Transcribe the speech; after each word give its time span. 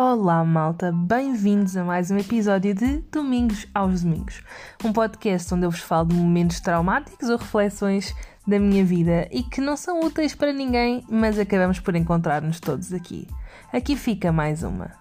Olá, 0.00 0.44
malta! 0.44 0.92
Bem-vindos 0.92 1.76
a 1.76 1.82
mais 1.82 2.08
um 2.08 2.18
episódio 2.18 2.72
de 2.72 2.98
Domingos 3.10 3.66
aos 3.74 4.04
Domingos, 4.04 4.44
um 4.84 4.92
podcast 4.92 5.52
onde 5.52 5.66
eu 5.66 5.72
vos 5.72 5.80
falo 5.80 6.06
de 6.06 6.14
momentos 6.14 6.60
traumáticos 6.60 7.28
ou 7.28 7.36
reflexões 7.36 8.14
da 8.46 8.60
minha 8.60 8.84
vida 8.84 9.26
e 9.32 9.42
que 9.42 9.60
não 9.60 9.76
são 9.76 9.98
úteis 9.98 10.36
para 10.36 10.52
ninguém, 10.52 11.02
mas 11.10 11.36
acabamos 11.36 11.80
por 11.80 11.96
encontrar-nos 11.96 12.60
todos 12.60 12.92
aqui. 12.92 13.26
Aqui 13.72 13.96
fica 13.96 14.30
mais 14.30 14.62
uma. 14.62 14.92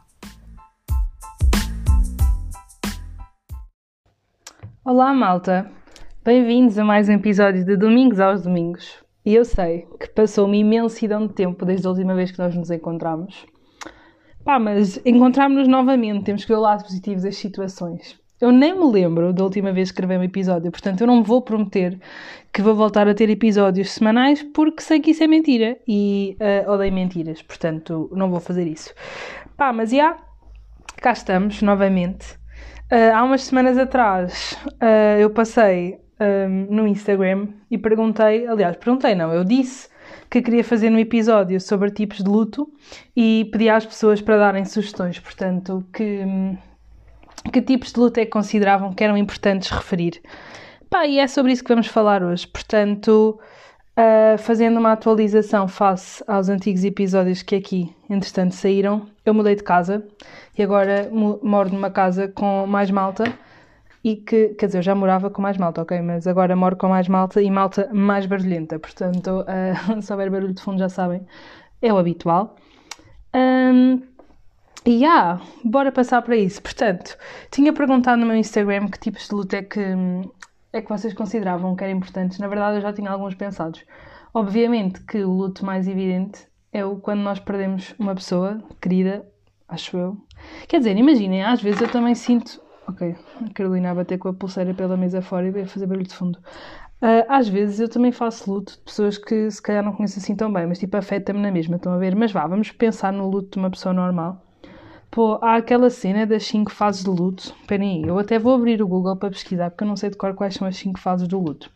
Olá, 4.83 5.13
malta! 5.13 5.69
Bem-vindos 6.25 6.75
a 6.79 6.83
mais 6.83 7.07
um 7.07 7.13
episódio 7.13 7.63
de 7.63 7.77
Domingos 7.77 8.19
aos 8.19 8.41
Domingos. 8.41 8.95
E 9.23 9.35
eu 9.35 9.45
sei 9.45 9.87
que 9.99 10.07
passou 10.07 10.47
uma 10.47 10.55
imensidão 10.55 11.27
de 11.27 11.35
tempo 11.35 11.67
desde 11.67 11.85
a 11.85 11.91
última 11.91 12.15
vez 12.15 12.31
que 12.31 12.39
nós 12.39 12.55
nos 12.55 12.71
encontramos. 12.71 13.45
Pá, 14.47 14.57
mas 14.57 14.97
encontramos-nos 15.05 15.67
novamente, 15.67 16.23
temos 16.23 16.45
que 16.45 16.47
ver 16.47 16.55
o 16.55 16.61
lado 16.61 16.81
positivo 16.81 17.21
das 17.21 17.35
situações. 17.35 18.17
Eu 18.39 18.49
nem 18.49 18.73
me 18.73 18.89
lembro 18.89 19.33
da 19.33 19.43
última 19.43 19.73
vez 19.73 19.91
que 19.91 19.97
gravei 19.97 20.17
um 20.17 20.23
episódio, 20.23 20.71
portanto 20.71 21.01
eu 21.01 21.07
não 21.07 21.21
vou 21.21 21.41
prometer 21.41 21.99
que 22.53 22.61
vou 22.61 22.73
voltar 22.73 23.09
a 23.09 23.13
ter 23.13 23.29
episódios 23.29 23.91
semanais 23.91 24.41
porque 24.53 24.81
sei 24.81 25.01
que 25.01 25.11
isso 25.11 25.21
é 25.21 25.27
mentira 25.27 25.77
e 25.85 26.37
uh, 26.39 26.71
odeio 26.71 26.93
mentiras, 26.93 27.41
portanto 27.41 28.09
não 28.13 28.29
vou 28.29 28.39
fazer 28.39 28.65
isso. 28.65 28.93
Pá, 29.57 29.73
mas 29.73 29.91
já, 29.91 30.15
cá 30.95 31.11
estamos 31.11 31.61
novamente. 31.61 32.35
Uh, 32.89 33.13
há 33.13 33.23
umas 33.23 33.41
semanas 33.41 33.77
atrás 33.77 34.57
uh, 34.81 35.19
eu 35.19 35.29
passei 35.29 35.99
um, 36.21 36.73
no 36.73 36.87
Instagram 36.87 37.49
e 37.69 37.77
perguntei, 37.77 38.47
aliás, 38.47 38.77
perguntei 38.77 39.13
não, 39.13 39.33
eu 39.33 39.43
disse 39.43 39.89
que 40.29 40.41
queria 40.41 40.63
fazer 40.63 40.89
no 40.89 40.99
episódio 40.99 41.59
sobre 41.59 41.91
tipos 41.91 42.17
de 42.17 42.29
luto 42.29 42.71
e 43.15 43.47
pedi 43.51 43.69
às 43.69 43.85
pessoas 43.85 44.21
para 44.21 44.37
darem 44.37 44.65
sugestões, 44.65 45.19
portanto, 45.19 45.83
que, 45.93 46.21
que 47.51 47.61
tipos 47.61 47.93
de 47.93 47.99
luto 47.99 48.19
é 48.19 48.25
que 48.25 48.31
consideravam 48.31 48.93
que 48.93 49.03
eram 49.03 49.17
importantes 49.17 49.69
referir. 49.69 50.21
Pá, 50.89 51.05
e 51.05 51.19
é 51.19 51.27
sobre 51.27 51.51
isso 51.51 51.63
que 51.63 51.69
vamos 51.69 51.87
falar 51.87 52.23
hoje, 52.23 52.47
portanto, 52.47 53.39
uh, 53.97 54.37
fazendo 54.37 54.79
uma 54.79 54.93
atualização 54.93 55.67
face 55.67 56.23
aos 56.27 56.49
antigos 56.49 56.83
episódios 56.83 57.41
que 57.41 57.55
aqui, 57.55 57.93
entretanto, 58.09 58.55
saíram, 58.55 59.07
eu 59.25 59.33
mudei 59.33 59.55
de 59.55 59.63
casa 59.63 60.05
e 60.57 60.63
agora 60.63 61.09
moro 61.11 61.69
numa 61.69 61.89
casa 61.89 62.27
com 62.27 62.65
mais 62.65 62.89
malta 62.89 63.25
e 64.03 64.15
que, 64.15 64.49
quer 64.49 64.67
dizer, 64.67 64.79
eu 64.79 64.83
já 64.83 64.95
morava 64.95 65.29
com 65.29 65.41
mais 65.41 65.57
malta, 65.57 65.81
ok? 65.81 66.01
Mas 66.01 66.27
agora 66.27 66.55
moro 66.55 66.75
com 66.75 66.87
mais 66.87 67.07
malta 67.07 67.41
e 67.41 67.49
malta 67.49 67.89
mais 67.93 68.25
barulhenta, 68.25 68.79
portanto, 68.79 69.41
uh, 69.41 70.01
se 70.01 70.11
houver 70.11 70.29
barulho 70.29 70.53
de 70.53 70.61
fundo 70.61 70.79
já 70.79 70.89
sabem, 70.89 71.25
é 71.81 71.91
o 71.91 71.97
habitual. 71.97 72.55
Um, 73.35 74.01
e 74.85 75.03
yeah, 75.03 75.41
bora 75.65 75.91
passar 75.91 76.21
para 76.21 76.37
isso. 76.37 76.61
Portanto, 76.61 77.17
tinha 77.51 77.73
perguntado 77.73 78.19
no 78.19 78.25
meu 78.25 78.37
Instagram 78.37 78.87
que 78.87 78.99
tipos 78.99 79.27
de 79.27 79.35
luta 79.35 79.57
é 79.57 79.61
que, 79.61 79.81
é 80.71 80.81
que 80.81 80.89
vocês 80.89 81.13
consideravam 81.13 81.75
que 81.75 81.83
eram 81.83 81.97
importantes. 81.97 82.39
Na 82.39 82.47
verdade, 82.47 82.77
eu 82.77 82.81
já 82.81 82.93
tinha 82.93 83.11
alguns 83.11 83.35
pensados. 83.35 83.83
Obviamente 84.33 85.01
que 85.03 85.23
o 85.23 85.31
luto 85.31 85.65
mais 85.65 85.87
evidente 85.87 86.47
é 86.71 86.85
o 86.85 86.97
quando 86.97 87.19
nós 87.19 87.39
perdemos 87.39 87.93
uma 87.99 88.15
pessoa 88.15 88.63
querida, 88.81 89.27
acho 89.67 89.97
eu. 89.97 90.17
Quer 90.67 90.77
dizer, 90.77 90.95
imaginem, 90.95 91.43
às 91.43 91.61
vezes 91.61 91.81
eu 91.81 91.89
também 91.89 92.15
sinto 92.15 92.61
Ok, 92.87 93.15
a 93.45 93.53
Carolina 93.53 93.91
a 93.91 93.95
bater 93.95 94.17
com 94.17 94.29
a 94.29 94.33
pulseira 94.33 94.73
pela 94.73 94.95
mesa 94.95 95.21
fora 95.21 95.49
e 95.49 95.61
a 95.61 95.67
fazer 95.67 95.85
barulho 95.85 96.07
de 96.07 96.15
fundo. 96.15 96.39
Uh, 97.01 97.25
às 97.27 97.47
vezes 97.47 97.79
eu 97.79 97.89
também 97.89 98.11
faço 98.11 98.51
luto 98.51 98.73
de 98.73 98.79
pessoas 98.79 99.17
que 99.17 99.51
se 99.51 99.61
calhar 99.61 99.83
não 99.83 99.93
conheço 99.93 100.17
assim 100.17 100.35
tão 100.35 100.51
bem, 100.51 100.65
mas 100.65 100.79
tipo 100.79 100.95
afeta-me 100.97 101.39
na 101.39 101.51
mesma, 101.51 101.75
estão 101.75 101.93
a 101.93 101.97
ver? 101.97 102.15
Mas 102.15 102.31
vá, 102.31 102.47
vamos 102.47 102.71
pensar 102.71 103.11
no 103.11 103.29
luto 103.29 103.51
de 103.51 103.57
uma 103.57 103.69
pessoa 103.69 103.93
normal. 103.93 104.41
Pô, 105.11 105.37
há 105.41 105.55
aquela 105.55 105.89
cena 105.89 106.25
das 106.25 106.45
5 106.45 106.71
fases 106.71 107.03
de 107.03 107.09
luto. 107.09 107.55
Esperem 107.61 108.03
aí, 108.03 108.09
eu 108.09 108.17
até 108.17 108.39
vou 108.39 108.53
abrir 108.53 108.81
o 108.81 108.87
Google 108.87 109.15
para 109.15 109.29
pesquisar, 109.29 109.69
porque 109.69 109.83
eu 109.83 109.87
não 109.87 109.95
sei 109.95 110.09
de 110.09 110.17
cor 110.17 110.33
quais 110.33 110.55
são 110.55 110.67
as 110.67 110.75
5 110.77 110.99
fases 110.99 111.27
do 111.27 111.39
luto. 111.39 111.71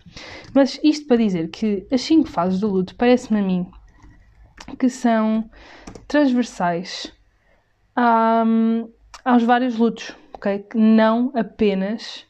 Mas 0.53 0.79
isto 0.83 1.07
para 1.07 1.17
dizer 1.17 1.49
que 1.49 1.85
as 1.91 2.01
5 2.01 2.27
fases 2.27 2.59
do 2.59 2.67
luto 2.67 2.95
parece-me 2.95 3.39
a 3.39 3.43
mim 3.43 3.69
que 4.77 4.89
são 4.89 5.49
transversais 6.07 7.11
a, 7.95 8.43
aos 9.25 9.43
vários 9.43 9.77
lutos 9.77 10.15
Que 10.41 10.65
não 10.75 11.31
apenas. 11.35 12.25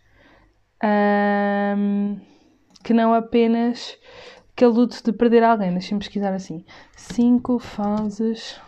Um, 0.83 2.19
que 2.83 2.93
não 2.93 3.13
apenas 3.13 3.97
aquele 4.51 4.71
luto 4.71 5.01
de 5.03 5.13
perder 5.13 5.43
alguém. 5.43 5.71
Deixem-me 5.71 5.99
pesquisar 5.99 6.33
assim. 6.33 6.65
Cinco 6.95 7.57
fases. 7.57 8.59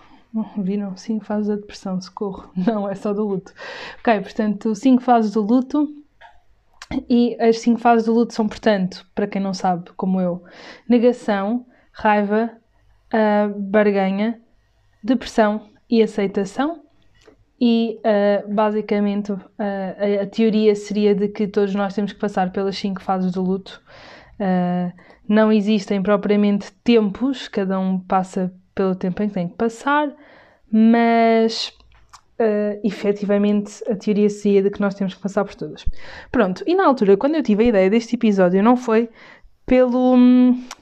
viram? 0.58 0.96
Cinco 0.96 1.26
fases 1.26 1.48
da 1.48 1.56
depressão, 1.56 2.00
socorro. 2.00 2.50
Não, 2.56 2.90
é 2.90 2.96
só 2.96 3.14
do 3.14 3.26
luto. 3.26 3.54
Ok, 4.00 4.22
portanto, 4.22 4.74
cinco 4.76 5.02
fases 5.02 5.32
do 5.32 5.42
luto. 5.42 5.88
E 7.10 7.36
as 7.42 7.60
cinco 7.60 7.80
fases 7.80 8.06
do 8.06 8.14
luto 8.14 8.34
são, 8.34 8.48
portanto, 8.48 9.06
para 9.16 9.26
quem 9.26 9.42
não 9.42 9.54
sabe, 9.54 9.92
como 9.98 10.22
eu, 10.22 10.44
negação, 10.88 11.66
raiva, 11.92 12.52
uh, 13.12 13.60
barganha, 13.60 14.40
depressão 15.04 15.70
e 15.90 16.04
aceitação 16.04 16.83
e 17.60 18.00
uh, 18.00 18.54
basicamente 18.54 19.32
uh, 19.32 19.40
a, 19.58 20.24
a, 20.24 20.28
teoria 20.28 20.76
seria 20.76 21.16
de 21.16 21.28
que 21.28 21.48
todos 21.48 21.74
nós 21.74 21.94
temos 21.94 22.12
que 22.12 22.20
passar 22.20 22.52
pelas 22.52 22.78
cinco 22.78 23.02
fases 23.02 23.32
do 23.32 23.42
luto. 23.42 23.82
Uh, 24.40 24.92
não 25.28 25.52
existem 25.52 26.02
propriamente 26.02 26.72
tempos, 26.84 27.48
cada 27.48 27.80
um 27.80 28.00
passa 28.00 28.54
pelo 28.76 28.96
tempo 28.96 29.22
em 29.24 29.28
que 29.28 29.34
tem 29.34 29.48
que 29.48 29.56
passar, 29.56 30.12
mas 30.70 31.72
uh, 32.40 32.80
efetivamente 32.84 33.84
a 33.90 33.96
teoria 33.96 34.30
seria 34.30 34.62
de 34.62 34.70
que 34.70 34.82
nós 34.82 34.96
temos 34.96 35.14
que 35.14 35.22
passar 35.22 35.46
por 35.46 35.56
todas. 35.56 35.86
Pronto, 36.32 36.64
e 36.68 36.76
na 36.76 36.86
altura, 36.86 37.16
quando 37.16 37.36
eu 37.36 37.44
tive 37.44 37.64
a 37.64 37.68
ideia 37.68 37.90
deste 37.90 38.16
episódio, 38.16 38.62
não 38.64 38.76
foi 38.76 39.10
pelo, 39.66 40.16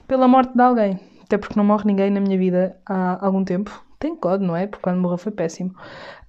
pela 0.07 0.27
morte 0.27 0.53
de 0.55 0.61
alguém, 0.61 0.99
até 1.23 1.37
porque 1.37 1.55
não 1.55 1.63
morre 1.63 1.85
ninguém 1.85 2.09
na 2.09 2.19
minha 2.19 2.37
vida 2.37 2.77
há 2.85 3.23
algum 3.23 3.43
tempo, 3.43 3.83
tem 4.01 4.15
código, 4.15 4.45
não 4.45 4.55
é? 4.55 4.67
Porque 4.67 4.83
quando 4.83 4.99
morreu 4.99 5.17
foi 5.17 5.31
péssimo. 5.31 5.73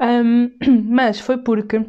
Um, 0.01 0.51
mas 0.89 1.19
foi 1.19 1.39
porque 1.39 1.85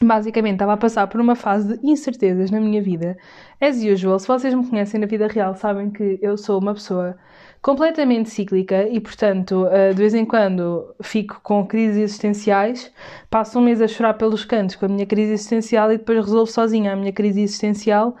basicamente 0.00 0.54
estava 0.54 0.74
a 0.74 0.76
passar 0.76 1.06
por 1.08 1.20
uma 1.20 1.34
fase 1.34 1.78
de 1.78 1.86
incertezas 1.86 2.50
na 2.50 2.60
minha 2.60 2.80
vida. 2.80 3.16
As 3.60 3.76
usual, 3.82 4.18
se 4.18 4.28
vocês 4.28 4.54
me 4.54 4.66
conhecem 4.66 5.00
na 5.00 5.06
vida 5.06 5.26
real, 5.26 5.54
sabem 5.54 5.90
que 5.90 6.18
eu 6.22 6.36
sou 6.36 6.60
uma 6.60 6.74
pessoa 6.74 7.16
completamente 7.60 8.28
cíclica 8.28 8.86
e, 8.88 9.00
portanto, 9.00 9.66
ah, 9.66 9.90
de 9.90 9.96
vez 9.96 10.14
em 10.14 10.24
quando 10.24 10.94
fico 11.02 11.40
com 11.42 11.66
crises 11.66 11.96
existenciais, 11.96 12.92
passo 13.30 13.58
um 13.58 13.62
mês 13.62 13.80
a 13.80 13.88
chorar 13.88 14.14
pelos 14.14 14.44
cantos 14.44 14.76
com 14.76 14.86
a 14.86 14.88
minha 14.88 15.06
crise 15.06 15.32
existencial 15.32 15.90
e 15.92 15.98
depois 15.98 16.18
resolvo 16.18 16.50
sozinha 16.50 16.92
a 16.92 16.96
minha 16.96 17.12
crise 17.12 17.40
existencial 17.40 18.16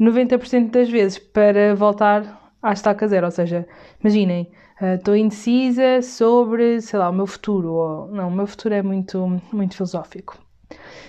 90% 0.00 0.70
das 0.70 0.88
vezes 0.90 1.18
para 1.18 1.74
voltar 1.74 2.52
à 2.62 2.72
estaca 2.72 3.08
zero. 3.08 3.26
Ou 3.26 3.30
seja, 3.30 3.66
imaginem, 4.02 4.50
estou 4.96 5.14
uh, 5.14 5.16
indecisa 5.16 6.02
sobre, 6.02 6.80
sei 6.80 6.98
lá, 6.98 7.08
o 7.10 7.12
meu 7.12 7.26
futuro. 7.26 7.72
Ou, 7.72 8.08
não, 8.08 8.28
o 8.28 8.32
meu 8.32 8.46
futuro 8.46 8.74
é 8.74 8.82
muito, 8.82 9.40
muito 9.52 9.76
filosófico. 9.76 10.38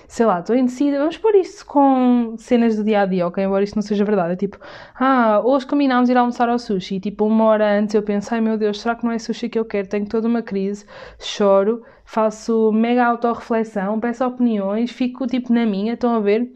Sei 0.07 0.25
lá, 0.25 0.39
estou 0.39 0.55
indecisa, 0.55 0.97
vamos 0.99 1.17
pôr 1.17 1.35
isso 1.35 1.65
com 1.65 2.35
cenas 2.37 2.75
do 2.77 2.83
dia 2.83 3.01
a 3.01 3.05
dia, 3.05 3.25
ok? 3.27 3.43
Embora 3.43 3.63
isto 3.63 3.75
não 3.75 3.81
seja 3.81 4.05
verdade. 4.05 4.33
É 4.33 4.35
tipo, 4.35 4.57
ah, 4.99 5.41
hoje 5.43 5.65
combinámos 5.65 6.09
ir 6.09 6.17
almoçar 6.17 6.47
ao 6.47 6.59
sushi. 6.59 6.95
E 6.95 6.99
tipo, 6.99 7.25
uma 7.25 7.45
hora 7.45 7.79
antes 7.79 7.95
eu 7.95 8.03
penso, 8.03 8.33
ai 8.33 8.41
meu 8.41 8.57
Deus, 8.57 8.79
será 8.81 8.95
que 8.95 9.03
não 9.03 9.11
é 9.11 9.19
sushi 9.19 9.49
que 9.49 9.57
eu 9.57 9.65
quero? 9.65 9.87
Tenho 9.87 10.07
toda 10.07 10.27
uma 10.27 10.41
crise, 10.41 10.85
choro, 11.19 11.83
faço 12.05 12.71
mega 12.71 13.05
autorreflexão, 13.05 13.99
peço 13.99 14.25
opiniões, 14.25 14.91
fico 14.91 15.25
tipo 15.27 15.51
na 15.51 15.65
minha, 15.65 15.93
estão 15.93 16.15
a 16.15 16.19
ver? 16.19 16.51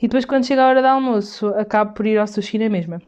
E 0.00 0.02
depois 0.02 0.24
quando 0.24 0.44
chega 0.44 0.64
a 0.64 0.68
hora 0.68 0.82
do 0.82 0.88
almoço, 0.88 1.48
acabo 1.48 1.92
por 1.94 2.06
ir 2.06 2.18
ao 2.18 2.26
sushi 2.26 2.58
na 2.58 2.68
mesma. 2.68 3.00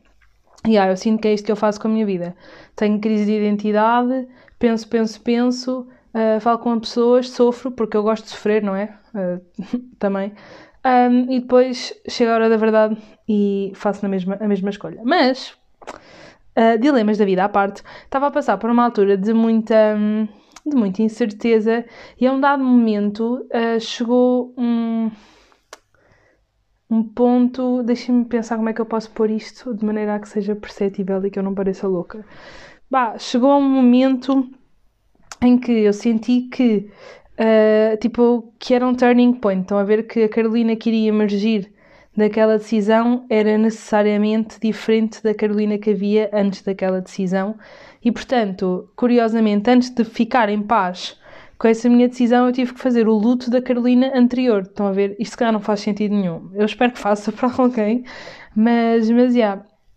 E 0.67 0.73
yeah, 0.73 0.93
eu 0.93 0.97
sinto 0.97 1.21
que 1.21 1.29
é 1.29 1.35
isto 1.35 1.45
que 1.45 1.53
eu 1.53 1.57
faço 1.57 1.81
com 1.81 1.89
a 1.89 1.91
minha 1.91 2.05
vida. 2.05 2.37
Tenho 2.77 3.01
crise 3.01 3.25
de 3.25 3.33
identidade, 3.33 4.29
penso, 4.59 4.87
penso, 4.89 5.21
penso, 5.23 5.89
uh, 6.15 6.41
falo 6.41 6.59
com 6.59 6.79
pessoas, 6.79 7.31
sofro, 7.31 7.71
porque 7.71 7.97
eu 7.97 8.03
gosto 8.03 8.25
de 8.25 8.31
sofrer, 8.31 8.63
não 8.63 8.77
é? 8.77 8.95
Uh, 9.15 9.41
também. 9.99 10.33
Um, 10.85 11.31
e 11.31 11.41
depois 11.41 11.95
chega 12.09 12.33
a 12.33 12.35
hora 12.35 12.49
da 12.49 12.57
verdade 12.57 12.97
e 13.29 13.73
faço 13.75 14.05
a 14.05 14.09
mesma, 14.09 14.37
a 14.39 14.47
mesma 14.47 14.71
escolha. 14.71 15.01
Mas, 15.03 15.55
uh, 16.57 16.79
dilemas 16.79 17.17
da 17.17 17.25
vida 17.25 17.45
à 17.45 17.49
parte, 17.49 17.83
estava 18.05 18.27
a 18.27 18.31
passar 18.31 18.59
por 18.59 18.71
uma 18.71 18.85
altura 18.85 19.17
de 19.17 19.33
muita, 19.33 19.97
de 20.67 20.77
muita 20.77 21.03
incerteza 21.03 21.87
e 22.19 22.27
a 22.27 22.33
um 22.33 22.41
dado 22.41 22.63
momento 22.63 23.47
chegou 23.81 24.55
um 24.57 25.11
um 26.91 27.03
ponto. 27.03 27.83
Deixem-me 27.83 28.25
pensar 28.25 28.57
como 28.57 28.69
é 28.69 28.73
que 28.73 28.81
eu 28.81 28.87
posso 28.87 29.11
pôr 29.11 29.31
isto 29.31 29.75
de 29.75 29.85
maneira 29.85 30.17
a 30.17 30.19
que 30.19 30.29
seja 30.29 30.57
perceptível 30.57 31.25
e 31.25 31.31
que 31.31 31.39
eu 31.39 31.43
não 31.43 31.55
pareça 31.55 31.87
louca. 31.87 32.25
Bah, 32.91 33.17
chegou 33.19 33.59
um 33.59 33.69
momento 33.69 34.51
em 35.43 35.59
que 35.59 35.73
eu 35.73 35.93
senti 35.93 36.43
que, 36.43 36.91
uh, 37.39 37.97
tipo, 37.99 38.53
que 38.59 38.75
era 38.75 38.87
um 38.87 38.95
turning 38.95 39.35
point. 39.35 39.63
Estão 39.63 39.79
a 39.79 39.85
ver 39.85 40.07
que 40.07 40.25
a 40.25 40.29
Carolina 40.29 40.75
queria 40.77 41.09
emergir 41.09 41.73
daquela 42.17 42.59
decisão 42.59 43.25
era 43.31 43.57
necessariamente 43.57 44.59
diferente 44.61 45.23
da 45.23 45.35
Carolina 45.35 45.79
que 45.79 45.91
havia 45.91 46.29
antes 46.33 46.63
daquela 46.63 47.01
decisão. 47.01 47.57
E, 48.05 48.11
portanto, 48.11 48.91
curiosamente, 48.97 49.71
antes 49.71 49.91
de 49.91 50.05
ficar 50.05 50.49
em 50.49 50.63
paz 50.63 51.20
com 51.61 51.69
essa 51.69 51.91
minha 51.91 52.09
decisão 52.09 52.47
eu 52.47 52.53
tive 52.53 52.73
que 52.73 52.81
fazer 52.81 53.07
o 53.07 53.13
luto 53.13 53.51
da 53.51 53.61
Carolina 53.61 54.11
anterior. 54.15 54.63
Estão 54.63 54.87
a 54.87 54.93
ver? 54.93 55.15
Isto 55.19 55.37
cá 55.37 55.53
não 55.53 55.61
faz 55.61 55.81
sentido 55.81 56.15
nenhum. 56.15 56.51
Eu 56.55 56.65
espero 56.65 56.91
que 56.91 56.99
faça 56.99 57.31
para 57.31 57.53
alguém, 57.59 58.03
mas, 58.57 59.11
mas. 59.11 59.35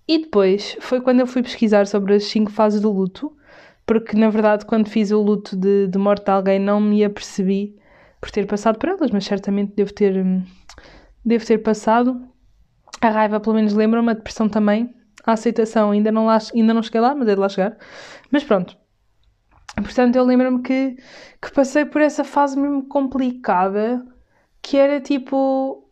E 0.05 0.17
depois 0.19 0.75
foi 0.81 0.99
quando 0.99 1.21
eu 1.21 1.25
fui 1.25 1.41
pesquisar 1.41 1.87
sobre 1.87 2.15
as 2.15 2.25
5 2.25 2.51
fases 2.51 2.81
do 2.81 2.91
luto, 2.91 3.33
porque 3.85 4.17
na 4.17 4.29
verdade 4.29 4.65
quando 4.65 4.89
fiz 4.89 5.11
o 5.11 5.21
luto 5.21 5.55
de, 5.55 5.87
de 5.87 5.97
morte 5.97 6.25
de 6.25 6.31
alguém 6.31 6.59
não 6.59 6.81
me 6.81 7.01
apercebi 7.01 7.77
por 8.19 8.29
ter 8.29 8.45
passado 8.45 8.77
por 8.77 8.89
elas, 8.89 9.09
mas 9.11 9.23
certamente 9.23 9.73
devo 9.73 9.93
ter, 9.93 10.21
devo 11.23 11.45
ter 11.45 11.59
passado. 11.59 12.27
A 12.99 13.09
raiva, 13.09 13.39
pelo 13.39 13.55
menos, 13.55 13.73
lembra-me, 13.73 14.09
a 14.09 14.13
depressão 14.13 14.49
também. 14.49 14.93
A 15.25 15.31
aceitação, 15.31 15.91
ainda 15.91 16.11
não, 16.11 16.25
lá, 16.25 16.39
ainda 16.53 16.73
não 16.73 16.83
cheguei 16.83 16.99
lá, 16.99 17.15
mas 17.15 17.29
é 17.29 17.35
de 17.35 17.39
lá 17.39 17.47
chegar. 17.47 17.77
Mas 18.29 18.43
pronto. 18.43 18.82
Portanto, 19.75 20.15
eu 20.15 20.23
lembro-me 20.23 20.61
que, 20.61 20.97
que 21.41 21.51
passei 21.51 21.85
por 21.85 22.01
essa 22.01 22.23
fase 22.23 22.59
mesmo 22.59 22.87
complicada, 22.87 24.05
que 24.61 24.77
era 24.77 25.01
tipo. 25.01 25.89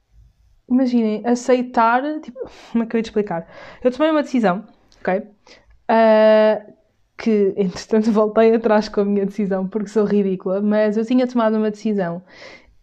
Imaginem, 0.69 1.21
aceitar. 1.25 2.01
Tipo, 2.21 2.39
como 2.71 2.83
é 2.83 2.87
que 2.87 2.95
eu 2.95 2.99
ia 2.99 3.03
te 3.03 3.07
explicar? 3.07 3.47
Eu 3.83 3.91
tomei 3.91 4.11
uma 4.11 4.21
decisão, 4.21 4.65
ok? 4.99 5.19
Uh, 5.89 6.73
que 7.21 7.53
entretanto 7.57 8.11
voltei 8.11 8.55
atrás 8.55 8.89
com 8.89 9.01
a 9.01 9.05
minha 9.05 9.25
decisão 9.25 9.67
porque 9.67 9.89
sou 9.89 10.05
ridícula, 10.05 10.61
mas 10.61 10.97
eu 10.97 11.05
tinha 11.05 11.27
tomado 11.27 11.57
uma 11.57 11.69
decisão 11.69 12.23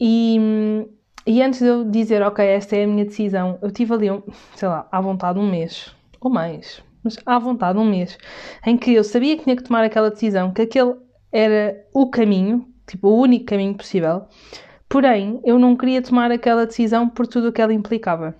e, 0.00 0.86
e 1.26 1.42
antes 1.42 1.60
de 1.60 1.66
eu 1.66 1.84
dizer, 1.84 2.22
ok, 2.22 2.44
esta 2.46 2.76
é 2.76 2.84
a 2.84 2.86
minha 2.86 3.04
decisão, 3.04 3.58
eu 3.60 3.70
tive 3.70 3.94
ali, 3.94 4.06
sei 4.54 4.68
lá, 4.68 4.86
à 4.90 5.00
vontade 5.00 5.38
um 5.38 5.50
mês 5.50 5.94
ou 6.20 6.30
mais, 6.30 6.82
mas 7.02 7.16
à 7.24 7.38
vontade 7.38 7.78
um 7.78 7.84
mês, 7.84 8.18
em 8.66 8.76
que 8.76 8.94
eu 8.94 9.04
sabia 9.04 9.36
que 9.36 9.44
tinha 9.44 9.56
que 9.56 9.62
tomar 9.62 9.84
aquela 9.84 10.10
decisão, 10.10 10.52
que 10.52 10.62
aquele 10.62 10.94
era 11.32 11.84
o 11.94 12.08
caminho, 12.10 12.66
tipo 12.86 13.08
o 13.08 13.20
único 13.20 13.46
caminho 13.46 13.74
possível, 13.74 14.26
porém 14.88 15.40
eu 15.44 15.58
não 15.58 15.76
queria 15.76 16.02
tomar 16.02 16.30
aquela 16.30 16.66
decisão 16.66 17.08
por 17.08 17.26
tudo 17.26 17.48
o 17.48 17.52
que 17.52 17.60
ela 17.60 17.72
implicava. 17.72 18.34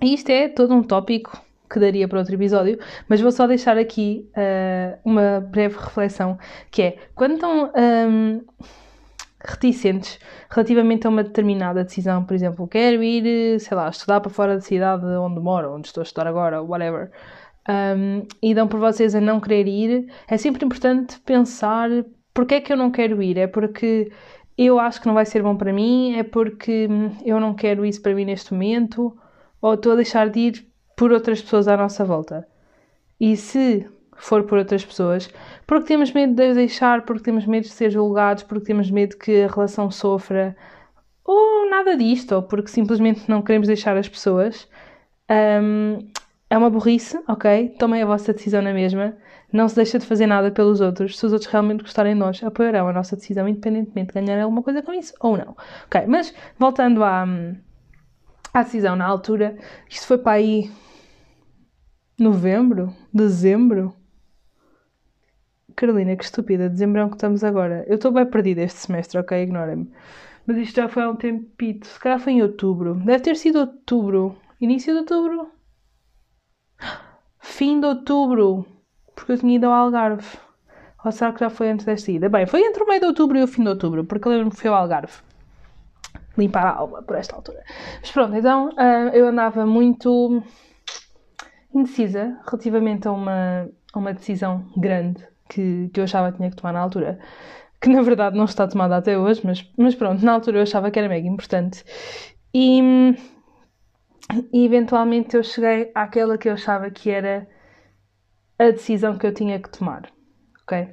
E 0.00 0.14
isto 0.14 0.30
é 0.30 0.48
todo 0.48 0.74
um 0.74 0.82
tópico 0.82 1.40
que 1.70 1.80
daria 1.80 2.06
para 2.06 2.18
outro 2.18 2.34
episódio, 2.34 2.78
mas 3.08 3.20
vou 3.20 3.32
só 3.32 3.46
deixar 3.46 3.78
aqui 3.78 4.28
uh, 4.36 4.98
uma 5.04 5.40
breve 5.40 5.76
reflexão, 5.76 6.38
que 6.70 6.82
é, 6.82 6.96
quando 7.14 7.34
estão 7.34 7.72
um, 7.74 8.42
reticentes 9.44 10.18
relativamente 10.50 11.06
a 11.06 11.10
uma 11.10 11.24
determinada 11.24 11.82
decisão, 11.82 12.24
por 12.24 12.34
exemplo, 12.34 12.68
quero 12.68 13.02
ir, 13.02 13.58
sei 13.58 13.76
lá, 13.76 13.88
estudar 13.88 14.20
para 14.20 14.30
fora 14.30 14.54
da 14.54 14.60
cidade 14.60 15.04
onde 15.06 15.40
moro, 15.40 15.74
onde 15.74 15.86
estou 15.86 16.02
a 16.02 16.04
estudar 16.04 16.26
agora, 16.26 16.62
whatever, 16.62 17.10
um, 17.68 18.26
e 18.42 18.54
dão 18.54 18.66
por 18.66 18.80
vocês 18.80 19.14
a 19.14 19.20
não 19.20 19.40
querer 19.40 19.66
ir, 19.66 20.12
é 20.28 20.36
sempre 20.36 20.64
importante 20.64 21.20
pensar 21.20 21.88
porque 22.34 22.54
é 22.56 22.60
que 22.60 22.72
eu 22.72 22.76
não 22.76 22.90
quero 22.90 23.22
ir, 23.22 23.38
é 23.38 23.46
porque 23.46 24.10
eu 24.56 24.78
acho 24.78 25.00
que 25.00 25.06
não 25.06 25.14
vai 25.14 25.26
ser 25.26 25.42
bom 25.42 25.56
para 25.56 25.72
mim, 25.72 26.16
é 26.16 26.22
porque 26.22 26.88
eu 27.24 27.40
não 27.40 27.54
quero 27.54 27.84
isso 27.84 28.00
para 28.02 28.14
mim 28.14 28.24
neste 28.24 28.52
momento, 28.52 29.16
ou 29.60 29.74
estou 29.74 29.92
a 29.92 29.96
deixar 29.96 30.28
de 30.30 30.40
ir 30.40 30.66
por 30.96 31.12
outras 31.12 31.42
pessoas 31.42 31.68
à 31.68 31.76
nossa 31.76 32.04
volta. 32.04 32.46
E 33.20 33.36
se 33.36 33.88
for 34.16 34.44
por 34.44 34.58
outras 34.58 34.84
pessoas, 34.84 35.30
porque 35.66 35.86
temos 35.86 36.12
medo 36.12 36.34
de 36.34 36.54
deixar, 36.54 37.04
porque 37.04 37.22
temos 37.22 37.46
medo 37.46 37.64
de 37.64 37.70
ser 37.70 37.90
julgados, 37.90 38.42
porque 38.42 38.66
temos 38.66 38.90
medo 38.90 39.16
que 39.16 39.42
a 39.42 39.48
relação 39.48 39.90
sofra, 39.90 40.56
ou 41.24 41.68
nada 41.70 41.96
disto, 41.96 42.34
ou 42.34 42.42
porque 42.42 42.68
simplesmente 42.68 43.28
não 43.28 43.42
queremos 43.42 43.68
deixar 43.68 43.96
as 43.96 44.08
pessoas, 44.08 44.68
um, 45.30 45.98
é 46.52 46.58
uma 46.58 46.68
burrice, 46.68 47.18
ok? 47.26 47.70
Tomem 47.78 48.02
a 48.02 48.06
vossa 48.06 48.30
decisão 48.30 48.60
na 48.60 48.74
mesma. 48.74 49.16
Não 49.50 49.66
se 49.70 49.74
deixa 49.74 49.98
de 49.98 50.04
fazer 50.04 50.26
nada 50.26 50.50
pelos 50.50 50.82
outros. 50.82 51.18
Se 51.18 51.24
os 51.24 51.32
outros 51.32 51.50
realmente 51.50 51.80
gostarem 51.80 52.12
de 52.12 52.20
nós, 52.20 52.44
apoiarão 52.44 52.88
a 52.88 52.92
nossa 52.92 53.16
decisão, 53.16 53.48
independentemente 53.48 54.08
de 54.08 54.20
ganhar 54.20 54.42
alguma 54.42 54.62
coisa 54.62 54.82
com 54.82 54.92
isso 54.92 55.14
ou 55.18 55.38
não. 55.38 55.56
Ok, 55.86 56.04
mas 56.06 56.34
voltando 56.58 57.02
à, 57.02 57.26
à 58.52 58.62
decisão 58.62 58.94
na 58.94 59.06
altura, 59.06 59.56
isto 59.88 60.06
foi 60.06 60.18
para 60.18 60.32
aí 60.32 60.70
novembro, 62.18 62.94
dezembro. 63.14 63.96
Carolina, 65.74 66.14
que 66.16 66.24
estúpida, 66.24 66.68
dezembro 66.68 67.00
é 67.00 67.08
que 67.08 67.14
estamos 67.14 67.42
agora. 67.42 67.82
Eu 67.88 67.94
estou 67.94 68.12
bem 68.12 68.26
perdida 68.26 68.60
este 68.60 68.80
semestre, 68.80 69.18
ok? 69.18 69.42
Ignorem-me. 69.42 69.90
Mas 70.46 70.58
isto 70.58 70.76
já 70.76 70.86
foi 70.86 71.02
há 71.02 71.08
um 71.08 71.16
tempito. 71.16 71.86
Se 71.86 71.98
calhar 71.98 72.20
foi 72.20 72.34
em 72.34 72.42
outubro. 72.42 72.96
Deve 72.96 73.20
ter 73.20 73.36
sido 73.36 73.58
outubro. 73.58 74.36
Início 74.60 74.92
de 74.92 75.00
outubro? 75.00 75.61
Fim 77.38 77.80
de 77.80 77.86
outubro. 77.86 78.66
Porque 79.14 79.32
eu 79.32 79.38
tinha 79.38 79.56
ido 79.56 79.66
ao 79.66 79.72
Algarve. 79.72 80.38
Ou 81.04 81.10
será 81.10 81.32
que 81.32 81.40
já 81.40 81.50
foi 81.50 81.70
antes 81.70 81.84
desta 81.84 82.10
ida? 82.12 82.28
Bem, 82.28 82.46
foi 82.46 82.62
entre 82.62 82.82
o 82.82 82.86
meio 82.86 83.00
de 83.00 83.06
outubro 83.06 83.36
e 83.38 83.42
o 83.42 83.48
fim 83.48 83.62
de 83.62 83.68
outubro. 83.68 84.04
Porque 84.04 84.28
lembro-me 84.28 84.50
que 84.50 84.56
foi 84.56 84.70
ao 84.70 84.76
Algarve. 84.76 85.14
Limpar 86.38 86.66
a 86.66 86.76
alma 86.76 87.02
por 87.02 87.16
esta 87.16 87.34
altura. 87.34 87.62
Mas 88.00 88.10
pronto, 88.10 88.34
então 88.34 88.68
uh, 88.70 89.08
eu 89.12 89.28
andava 89.28 89.66
muito 89.66 90.42
indecisa 91.74 92.38
relativamente 92.46 93.08
a 93.08 93.12
uma, 93.12 93.68
a 93.92 93.98
uma 93.98 94.12
decisão 94.12 94.66
grande 94.76 95.26
que, 95.48 95.90
que 95.92 96.00
eu 96.00 96.04
achava 96.04 96.30
que 96.30 96.38
tinha 96.38 96.50
que 96.50 96.56
tomar 96.56 96.72
na 96.72 96.80
altura. 96.80 97.18
Que 97.80 97.88
na 97.88 98.02
verdade 98.02 98.36
não 98.36 98.44
está 98.44 98.66
tomada 98.68 98.96
até 98.96 99.18
hoje, 99.18 99.40
mas, 99.44 99.68
mas 99.76 99.94
pronto, 99.94 100.24
na 100.24 100.32
altura 100.32 100.58
eu 100.58 100.62
achava 100.62 100.90
que 100.90 100.98
era 100.98 101.08
mega 101.08 101.26
importante. 101.26 101.84
E, 102.54 103.14
e 104.52 104.64
eventualmente 104.64 105.36
eu 105.36 105.42
cheguei 105.42 105.90
àquela 105.94 106.38
que 106.38 106.48
eu 106.48 106.54
achava 106.54 106.90
que 106.90 107.10
era 107.10 107.48
a 108.58 108.70
decisão 108.70 109.16
que 109.18 109.26
eu 109.26 109.34
tinha 109.34 109.58
que 109.58 109.68
tomar. 109.68 110.10
Ok? 110.62 110.88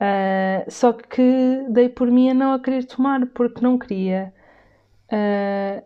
Uh, 0.00 0.70
só 0.70 0.92
que 0.92 1.66
dei 1.70 1.88
por 1.88 2.10
mim 2.10 2.30
a 2.30 2.34
não 2.34 2.52
a 2.52 2.60
querer 2.60 2.84
tomar 2.84 3.26
porque 3.26 3.60
não 3.60 3.78
queria. 3.78 4.34
Uh, 5.12 5.84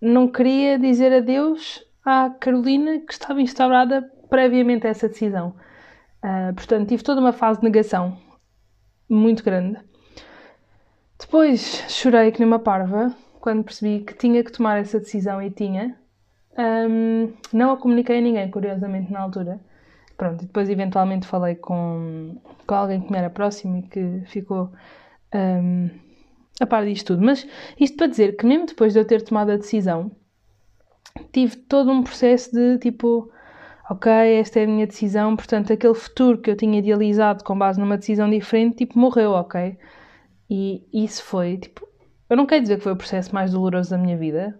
não 0.00 0.28
queria 0.28 0.78
dizer 0.78 1.12
adeus 1.12 1.84
à 2.04 2.30
Carolina 2.30 3.00
que 3.00 3.12
estava 3.12 3.40
instaurada 3.40 4.02
previamente 4.28 4.86
a 4.86 4.90
essa 4.90 5.08
decisão. 5.08 5.56
Uh, 6.22 6.54
portanto, 6.54 6.88
tive 6.88 7.02
toda 7.02 7.20
uma 7.20 7.32
fase 7.32 7.60
de 7.60 7.64
negação 7.64 8.18
muito 9.08 9.42
grande. 9.42 9.78
Depois 11.18 11.84
chorei 11.88 12.30
que 12.30 12.40
nem 12.40 12.46
uma 12.46 12.58
parva 12.58 13.14
quando 13.46 13.62
percebi 13.62 14.00
que 14.00 14.12
tinha 14.12 14.42
que 14.42 14.50
tomar 14.50 14.76
essa 14.80 14.98
decisão 14.98 15.40
e 15.40 15.52
tinha. 15.52 15.96
Um, 16.58 17.32
não 17.52 17.70
a 17.70 17.76
comuniquei 17.76 18.18
a 18.18 18.20
ninguém, 18.20 18.50
curiosamente, 18.50 19.12
na 19.12 19.20
altura. 19.20 19.60
Pronto, 20.16 20.42
e 20.42 20.46
depois 20.48 20.68
eventualmente 20.68 21.28
falei 21.28 21.54
com, 21.54 22.40
com 22.66 22.74
alguém 22.74 23.00
que 23.00 23.12
me 23.12 23.16
era 23.16 23.30
próximo 23.30 23.76
e 23.76 23.82
que 23.82 24.22
ficou 24.26 24.72
um, 25.32 25.88
a 26.60 26.66
par 26.66 26.84
disto 26.84 27.14
tudo. 27.14 27.24
Mas 27.24 27.46
isto 27.78 27.96
para 27.96 28.08
dizer 28.08 28.36
que 28.36 28.44
mesmo 28.44 28.66
depois 28.66 28.94
de 28.94 28.98
eu 28.98 29.04
ter 29.04 29.22
tomado 29.22 29.52
a 29.52 29.56
decisão, 29.56 30.10
tive 31.32 31.54
todo 31.54 31.92
um 31.92 32.02
processo 32.02 32.50
de 32.50 32.78
tipo, 32.78 33.30
ok, 33.88 34.10
esta 34.40 34.58
é 34.58 34.64
a 34.64 34.66
minha 34.66 34.88
decisão, 34.88 35.36
portanto, 35.36 35.72
aquele 35.72 35.94
futuro 35.94 36.38
que 36.38 36.50
eu 36.50 36.56
tinha 36.56 36.80
idealizado 36.80 37.44
com 37.44 37.56
base 37.56 37.78
numa 37.78 37.96
decisão 37.96 38.28
diferente, 38.28 38.78
tipo, 38.78 38.98
morreu, 38.98 39.30
ok? 39.30 39.78
E 40.50 40.84
isso 40.92 41.22
foi, 41.22 41.58
tipo, 41.58 41.86
eu 42.28 42.36
não 42.36 42.46
quero 42.46 42.62
dizer 42.62 42.78
que 42.78 42.82
foi 42.82 42.92
o 42.92 42.96
processo 42.96 43.34
mais 43.34 43.52
doloroso 43.52 43.90
da 43.90 43.98
minha 43.98 44.16
vida, 44.16 44.58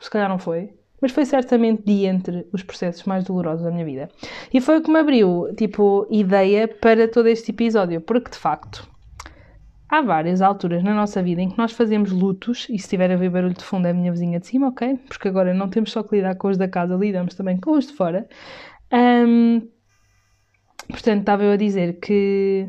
se 0.00 0.10
calhar 0.10 0.28
não 0.28 0.38
foi, 0.38 0.74
mas 1.00 1.10
foi 1.10 1.24
certamente 1.24 1.82
de 1.84 2.06
entre 2.06 2.46
os 2.52 2.62
processos 2.62 3.04
mais 3.04 3.24
dolorosos 3.24 3.64
da 3.64 3.70
minha 3.70 3.84
vida. 3.84 4.08
E 4.52 4.60
foi 4.60 4.78
o 4.78 4.82
que 4.82 4.90
me 4.90 5.00
abriu, 5.00 5.52
tipo, 5.56 6.06
ideia 6.10 6.68
para 6.68 7.08
todo 7.08 7.26
este 7.28 7.50
episódio, 7.50 8.00
porque 8.00 8.30
de 8.30 8.38
facto 8.38 8.88
há 9.88 10.00
várias 10.00 10.40
alturas 10.40 10.82
na 10.82 10.94
nossa 10.94 11.22
vida 11.22 11.42
em 11.42 11.50
que 11.50 11.58
nós 11.58 11.72
fazemos 11.72 12.12
lutos, 12.12 12.66
e 12.70 12.78
se 12.78 12.88
tiver 12.88 13.10
a 13.10 13.16
ver 13.16 13.30
barulho 13.30 13.52
de 13.52 13.64
fundo 13.64 13.86
é 13.86 13.90
a 13.90 13.94
minha 13.94 14.10
vizinha 14.12 14.40
de 14.40 14.46
cima, 14.46 14.68
ok? 14.68 14.98
Porque 15.08 15.28
agora 15.28 15.52
não 15.52 15.68
temos 15.68 15.92
só 15.92 16.02
que 16.02 16.16
lidar 16.16 16.36
com 16.36 16.48
os 16.48 16.56
da 16.56 16.68
casa, 16.68 16.94
lidamos 16.94 17.34
também 17.34 17.58
com 17.58 17.72
os 17.72 17.88
de 17.88 17.92
fora. 17.92 18.26
Um, 18.92 19.68
portanto, 20.88 21.20
estava 21.20 21.44
eu 21.44 21.52
a 21.52 21.56
dizer 21.56 21.98
que, 22.00 22.68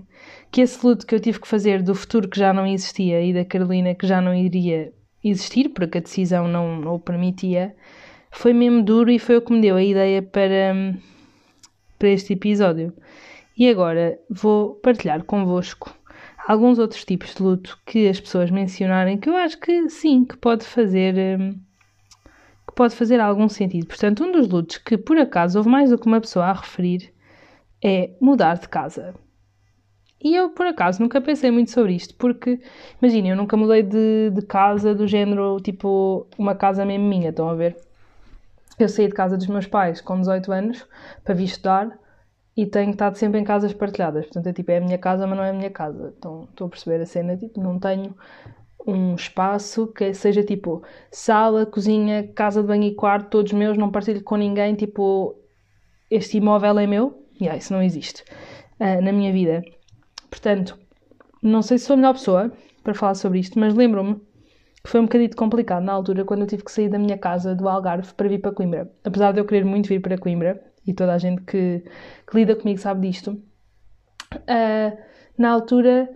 que 0.51 0.61
esse 0.61 0.85
luto 0.85 1.05
que 1.05 1.15
eu 1.15 1.19
tive 1.19 1.39
que 1.39 1.47
fazer 1.47 1.81
do 1.81 1.95
futuro 1.95 2.27
que 2.27 2.39
já 2.39 2.53
não 2.53 2.65
existia 2.65 3.21
e 3.21 3.33
da 3.33 3.45
Carolina 3.45 3.95
que 3.95 4.07
já 4.07 4.21
não 4.21 4.33
iria 4.33 4.93
existir, 5.23 5.69
porque 5.69 5.97
a 5.97 6.01
decisão 6.01 6.47
não, 6.47 6.79
não 6.79 6.95
o 6.95 6.99
permitia, 6.99 7.75
foi 8.31 8.53
mesmo 8.53 8.83
duro 8.83 9.11
e 9.11 9.19
foi 9.19 9.37
o 9.37 9.41
que 9.41 9.53
me 9.53 9.61
deu 9.61 9.75
a 9.75 9.83
ideia 9.83 10.21
para, 10.21 10.73
para 11.97 12.09
este 12.09 12.33
episódio. 12.33 12.93
E 13.57 13.69
agora 13.69 14.19
vou 14.29 14.75
partilhar 14.75 15.23
convosco 15.23 15.95
alguns 16.47 16.79
outros 16.79 17.05
tipos 17.05 17.33
de 17.33 17.41
luto 17.41 17.79
que 17.85 18.07
as 18.07 18.19
pessoas 18.19 18.51
mencionarem 18.51 19.17
que 19.17 19.29
eu 19.29 19.35
acho 19.37 19.59
que 19.59 19.89
sim, 19.89 20.25
que 20.25 20.35
pode 20.35 20.65
fazer 20.65 21.39
hum, 21.39 21.59
que 22.67 22.75
pode 22.75 22.95
fazer 22.95 23.19
algum 23.19 23.47
sentido. 23.47 23.87
Portanto, 23.87 24.23
um 24.23 24.31
dos 24.31 24.47
lutos 24.47 24.77
que 24.77 24.97
por 24.97 25.17
acaso 25.17 25.59
houve 25.59 25.69
mais 25.69 25.89
do 25.89 25.97
que 25.97 26.07
uma 26.07 26.19
pessoa 26.19 26.45
a 26.45 26.53
referir 26.53 27.12
é 27.83 28.11
mudar 28.19 28.57
de 28.57 28.69
casa. 28.69 29.13
E 30.23 30.35
eu, 30.35 30.51
por 30.51 30.65
acaso, 30.65 31.01
nunca 31.01 31.19
pensei 31.19 31.51
muito 31.51 31.69
sobre 31.71 31.93
isto, 31.93 32.15
porque, 32.15 32.61
imagina, 33.01 33.27
eu 33.29 33.35
nunca 33.35 33.57
mudei 33.57 33.83
de, 33.83 34.31
de 34.31 34.41
casa 34.43 34.95
do 34.95 35.05
género, 35.05 35.57
tipo, 35.59 36.25
uma 36.37 36.55
casa 36.55 36.85
mesmo 36.85 37.05
minha, 37.05 37.29
estão 37.29 37.49
a 37.49 37.55
ver? 37.55 37.75
Eu 38.79 38.87
saí 38.87 39.07
de 39.07 39.13
casa 39.13 39.37
dos 39.37 39.47
meus 39.47 39.67
pais 39.67 39.99
com 39.99 40.17
18 40.17 40.51
anos 40.51 40.87
para 41.25 41.33
vir 41.33 41.43
estudar 41.43 41.99
e 42.55 42.65
tenho 42.65 42.91
estado 42.91 43.17
sempre 43.17 43.39
em 43.39 43.43
casas 43.43 43.73
partilhadas. 43.73 44.25
Portanto, 44.25 44.47
é 44.47 44.53
tipo, 44.53 44.71
é 44.71 44.77
a 44.77 44.81
minha 44.81 44.97
casa, 44.97 45.27
mas 45.27 45.37
não 45.37 45.43
é 45.43 45.49
a 45.49 45.53
minha 45.53 45.69
casa. 45.69 46.13
Então, 46.17 46.47
estou 46.49 46.67
a 46.67 46.69
perceber 46.69 47.01
a 47.01 47.05
cena, 47.05 47.35
tipo, 47.35 47.61
não 47.61 47.77
tenho 47.77 48.15
um 48.85 49.15
espaço 49.15 49.87
que 49.87 50.13
seja 50.13 50.43
tipo 50.43 50.83
sala, 51.11 51.65
cozinha, 51.65 52.27
casa 52.33 52.61
de 52.61 52.67
banho 52.67 52.83
e 52.83 52.95
quarto, 52.95 53.29
todos 53.29 53.51
meus, 53.53 53.77
não 53.77 53.91
partilho 53.91 54.23
com 54.23 54.35
ninguém, 54.35 54.75
tipo, 54.75 55.35
este 56.09 56.37
imóvel 56.37 56.79
é 56.79 56.87
meu. 56.87 57.22
Yeah, 57.39 57.57
isso 57.57 57.73
não 57.73 57.81
existe 57.81 58.23
uh, 58.79 59.01
na 59.01 59.11
minha 59.11 59.31
vida. 59.31 59.63
Portanto, 60.29 60.77
não 61.41 61.61
sei 61.61 61.77
se 61.77 61.85
sou 61.85 61.95
a 61.95 61.97
melhor 61.97 62.13
pessoa 62.13 62.51
para 62.83 62.93
falar 62.93 63.15
sobre 63.15 63.39
isto, 63.39 63.59
mas 63.59 63.73
lembro-me 63.73 64.15
que 64.83 64.89
foi 64.89 64.99
um 64.99 65.03
bocadinho 65.03 65.35
complicado 65.35 65.83
na 65.83 65.93
altura 65.93 66.25
quando 66.25 66.41
eu 66.41 66.47
tive 66.47 66.63
que 66.63 66.71
sair 66.71 66.89
da 66.89 66.99
minha 66.99 67.17
casa 67.17 67.55
do 67.55 67.67
Algarve 67.69 68.13
para 68.13 68.27
vir 68.27 68.39
para 68.39 68.51
Coimbra. 68.51 68.91
Apesar 69.03 69.31
de 69.31 69.39
eu 69.39 69.45
querer 69.45 69.63
muito 69.63 69.87
vir 69.87 70.01
para 70.01 70.17
Coimbra, 70.17 70.61
e 70.85 70.93
toda 70.93 71.13
a 71.13 71.17
gente 71.17 71.41
que, 71.43 71.83
que 72.29 72.37
lida 72.37 72.55
comigo 72.55 72.79
sabe 72.79 73.07
disto, 73.07 73.31
uh, 73.31 74.97
na 75.37 75.49
altura, 75.49 76.09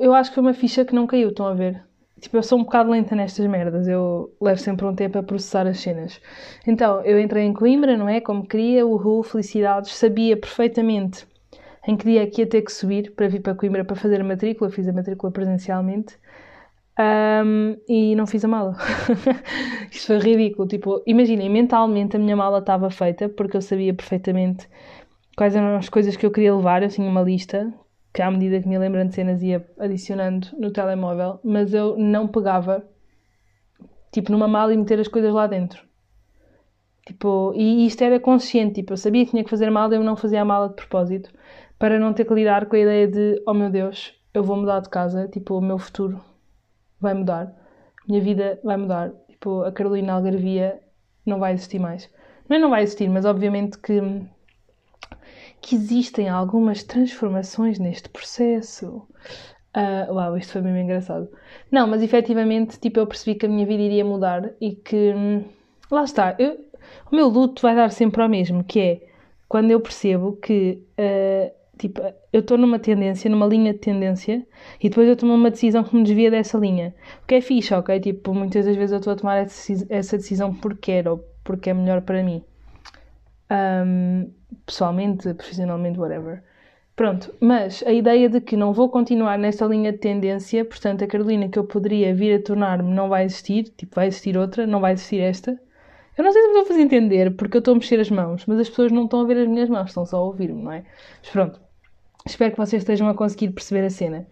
eu 0.00 0.14
acho 0.14 0.30
que 0.30 0.34
foi 0.34 0.42
uma 0.42 0.54
ficha 0.54 0.84
que 0.84 0.94
não 0.94 1.06
caiu, 1.06 1.28
estão 1.28 1.46
a 1.46 1.54
ver? 1.54 1.84
Tipo, 2.20 2.38
eu 2.38 2.42
sou 2.42 2.58
um 2.58 2.64
bocado 2.64 2.90
lenta 2.90 3.14
nestas 3.14 3.46
merdas, 3.46 3.86
eu 3.86 4.34
levo 4.40 4.58
sempre 4.58 4.86
um 4.86 4.94
tempo 4.94 5.18
a 5.18 5.22
processar 5.22 5.66
as 5.66 5.80
cenas. 5.80 6.20
Então, 6.66 7.02
eu 7.02 7.20
entrei 7.20 7.44
em 7.44 7.52
Coimbra, 7.52 7.96
não 7.96 8.08
é? 8.08 8.20
Como 8.20 8.46
queria, 8.46 8.86
uhul, 8.86 9.22
felicidades, 9.22 9.94
sabia 9.94 10.36
perfeitamente 10.36 11.26
em 11.86 11.96
que 11.96 12.04
dia 12.04 12.22
é 12.22 12.26
que 12.26 12.42
ia 12.42 12.46
ter 12.46 12.62
que 12.62 12.72
subir 12.72 13.12
para 13.14 13.28
vir 13.28 13.40
para 13.40 13.54
Coimbra 13.54 13.84
para 13.84 13.94
fazer 13.96 14.20
a 14.20 14.24
matrícula, 14.24 14.70
fiz 14.70 14.88
a 14.88 14.92
matrícula 14.92 15.32
presencialmente. 15.32 16.18
Um, 16.98 17.76
e 17.86 18.16
não 18.16 18.26
fiz 18.26 18.44
a 18.44 18.48
mala. 18.48 18.76
Isto 19.92 20.06
foi 20.06 20.18
ridículo. 20.18 20.66
Tipo, 20.66 21.02
imaginem, 21.06 21.48
mentalmente 21.50 22.16
a 22.16 22.18
minha 22.18 22.36
mala 22.36 22.58
estava 22.58 22.90
feita 22.90 23.28
porque 23.28 23.56
eu 23.56 23.62
sabia 23.62 23.94
perfeitamente 23.94 24.68
quais 25.36 25.54
eram 25.54 25.76
as 25.76 25.88
coisas 25.88 26.16
que 26.16 26.26
eu 26.26 26.30
queria 26.30 26.54
levar. 26.54 26.82
Eu 26.82 26.88
tinha 26.88 27.08
uma 27.08 27.22
lista 27.22 27.72
que, 28.16 28.22
à 28.22 28.30
medida 28.30 28.62
que 28.62 28.66
me 28.66 28.78
lembrando 28.78 29.10
de 29.10 29.14
cenas, 29.14 29.42
ia 29.42 29.62
adicionando 29.78 30.48
no 30.58 30.70
telemóvel, 30.70 31.38
mas 31.44 31.74
eu 31.74 31.98
não 31.98 32.26
pegava 32.26 32.82
tipo 34.10 34.32
numa 34.32 34.48
mala 34.48 34.72
e 34.72 34.76
meter 34.78 34.98
as 34.98 35.06
coisas 35.06 35.34
lá 35.34 35.46
dentro. 35.46 35.86
Tipo, 37.06 37.52
e 37.54 37.86
isto 37.86 38.02
era 38.02 38.18
consciente. 38.18 38.76
Tipo, 38.76 38.94
eu 38.94 38.96
sabia 38.96 39.22
que 39.26 39.32
tinha 39.32 39.44
que 39.44 39.50
fazer 39.50 39.66
a 39.66 39.70
mala, 39.70 39.94
eu 39.94 40.02
não 40.02 40.16
fazia 40.16 40.40
a 40.40 40.46
mala 40.46 40.70
de 40.70 40.76
propósito 40.76 41.30
para 41.78 41.98
não 41.98 42.14
ter 42.14 42.24
que 42.24 42.32
lidar 42.32 42.64
com 42.64 42.76
a 42.76 42.78
ideia 42.78 43.06
de, 43.06 43.42
oh 43.46 43.52
meu 43.52 43.68
Deus, 43.68 44.14
eu 44.32 44.42
vou 44.42 44.56
mudar 44.56 44.80
de 44.80 44.88
casa, 44.88 45.28
tipo, 45.28 45.58
o 45.58 45.60
meu 45.60 45.78
futuro 45.78 46.18
vai 46.98 47.12
mudar, 47.12 47.54
minha 48.08 48.22
vida 48.22 48.58
vai 48.64 48.78
mudar. 48.78 49.12
Tipo, 49.28 49.60
a 49.60 49.70
Carolina 49.70 50.14
Algarvia 50.14 50.80
não 51.26 51.38
vai 51.38 51.52
existir 51.52 51.78
mais. 51.78 52.10
Não 52.48 52.56
é 52.56 52.60
não 52.60 52.70
vai 52.70 52.82
existir, 52.82 53.10
mas 53.10 53.26
obviamente 53.26 53.78
que, 53.78 54.00
que 55.66 55.74
existem 55.74 56.28
algumas 56.28 56.84
transformações 56.84 57.80
neste 57.80 58.08
processo. 58.08 59.02
Uh, 59.76 60.12
uau, 60.14 60.36
isto 60.36 60.52
foi 60.52 60.62
mesmo 60.62 60.78
engraçado. 60.78 61.28
Não, 61.72 61.88
mas 61.88 62.02
efetivamente, 62.02 62.78
tipo, 62.78 63.00
eu 63.00 63.06
percebi 63.06 63.36
que 63.36 63.46
a 63.46 63.48
minha 63.48 63.66
vida 63.66 63.82
iria 63.82 64.04
mudar 64.04 64.52
e 64.60 64.76
que. 64.76 65.12
Lá 65.90 66.04
está, 66.04 66.36
eu, 66.38 66.56
o 67.10 67.16
meu 67.16 67.26
luto 67.28 67.62
vai 67.62 67.74
dar 67.74 67.90
sempre 67.90 68.22
ao 68.22 68.28
mesmo, 68.28 68.62
que 68.62 68.80
é 68.80 69.00
quando 69.48 69.72
eu 69.72 69.80
percebo 69.80 70.36
que 70.36 70.82
uh, 70.98 71.50
Tipo, 71.78 72.00
eu 72.32 72.40
estou 72.40 72.56
numa 72.56 72.78
tendência, 72.78 73.30
numa 73.30 73.44
linha 73.46 73.74
de 73.74 73.80
tendência, 73.80 74.46
e 74.80 74.88
depois 74.88 75.06
eu 75.06 75.14
tomo 75.14 75.34
uma 75.34 75.50
decisão 75.50 75.84
que 75.84 75.94
me 75.94 76.02
desvia 76.02 76.30
dessa 76.30 76.56
linha. 76.56 76.94
O 77.22 77.26
que 77.26 77.34
é 77.34 77.40
fixe, 77.42 77.74
ok? 77.74 78.00
Tipo, 78.00 78.32
muitas 78.32 78.64
das 78.64 78.76
vezes 78.76 78.92
eu 78.92 78.98
estou 78.98 79.12
a 79.12 79.16
tomar 79.16 79.46
essa 79.90 80.16
decisão 80.16 80.54
porque 80.54 80.92
quero, 80.92 81.10
ou 81.10 81.24
porque 81.44 81.68
é 81.68 81.74
melhor 81.74 82.00
para 82.00 82.22
mim. 82.22 82.42
Um, 83.50 84.30
pessoalmente, 84.64 85.32
profissionalmente, 85.34 85.98
whatever. 85.98 86.42
Pronto, 86.96 87.34
mas 87.40 87.82
a 87.86 87.92
ideia 87.92 88.28
de 88.28 88.40
que 88.40 88.56
não 88.56 88.72
vou 88.72 88.88
continuar 88.88 89.38
nesta 89.38 89.66
linha 89.66 89.92
de 89.92 89.98
tendência, 89.98 90.64
portanto, 90.64 91.04
a 91.04 91.06
Carolina 91.06 91.48
que 91.48 91.58
eu 91.58 91.64
poderia 91.64 92.14
vir 92.14 92.34
a 92.40 92.42
tornar-me 92.42 92.90
não 92.94 93.08
vai 93.10 93.24
existir, 93.24 93.64
tipo, 93.76 93.94
vai 93.94 94.06
existir 94.06 94.38
outra, 94.38 94.66
não 94.66 94.80
vai 94.80 94.94
existir 94.94 95.20
esta. 95.20 95.60
Eu 96.16 96.24
não 96.24 96.32
sei 96.32 96.40
se 96.40 96.48
me 96.48 96.54
estou 96.54 96.64
a 96.64 96.68
fazer 96.68 96.80
entender, 96.82 97.36
porque 97.36 97.58
eu 97.58 97.58
estou 97.58 97.72
a 97.72 97.74
mexer 97.74 98.00
as 98.00 98.10
mãos, 98.10 98.46
mas 98.46 98.58
as 98.60 98.68
pessoas 98.70 98.90
não 98.90 99.04
estão 99.04 99.20
a 99.20 99.24
ver 99.24 99.36
as 99.38 99.48
minhas 99.48 99.68
mãos, 99.68 99.88
estão 99.88 100.06
só 100.06 100.16
a 100.16 100.22
ouvir-me, 100.22 100.62
não 100.62 100.72
é? 100.72 100.84
Mas 101.22 101.30
pronto. 101.30 101.60
Espero 102.26 102.52
que 102.52 102.58
vocês 102.58 102.82
estejam 102.82 103.08
a 103.08 103.14
conseguir 103.14 103.50
perceber 103.50 103.86
a 103.86 103.90
cena. 103.90 104.26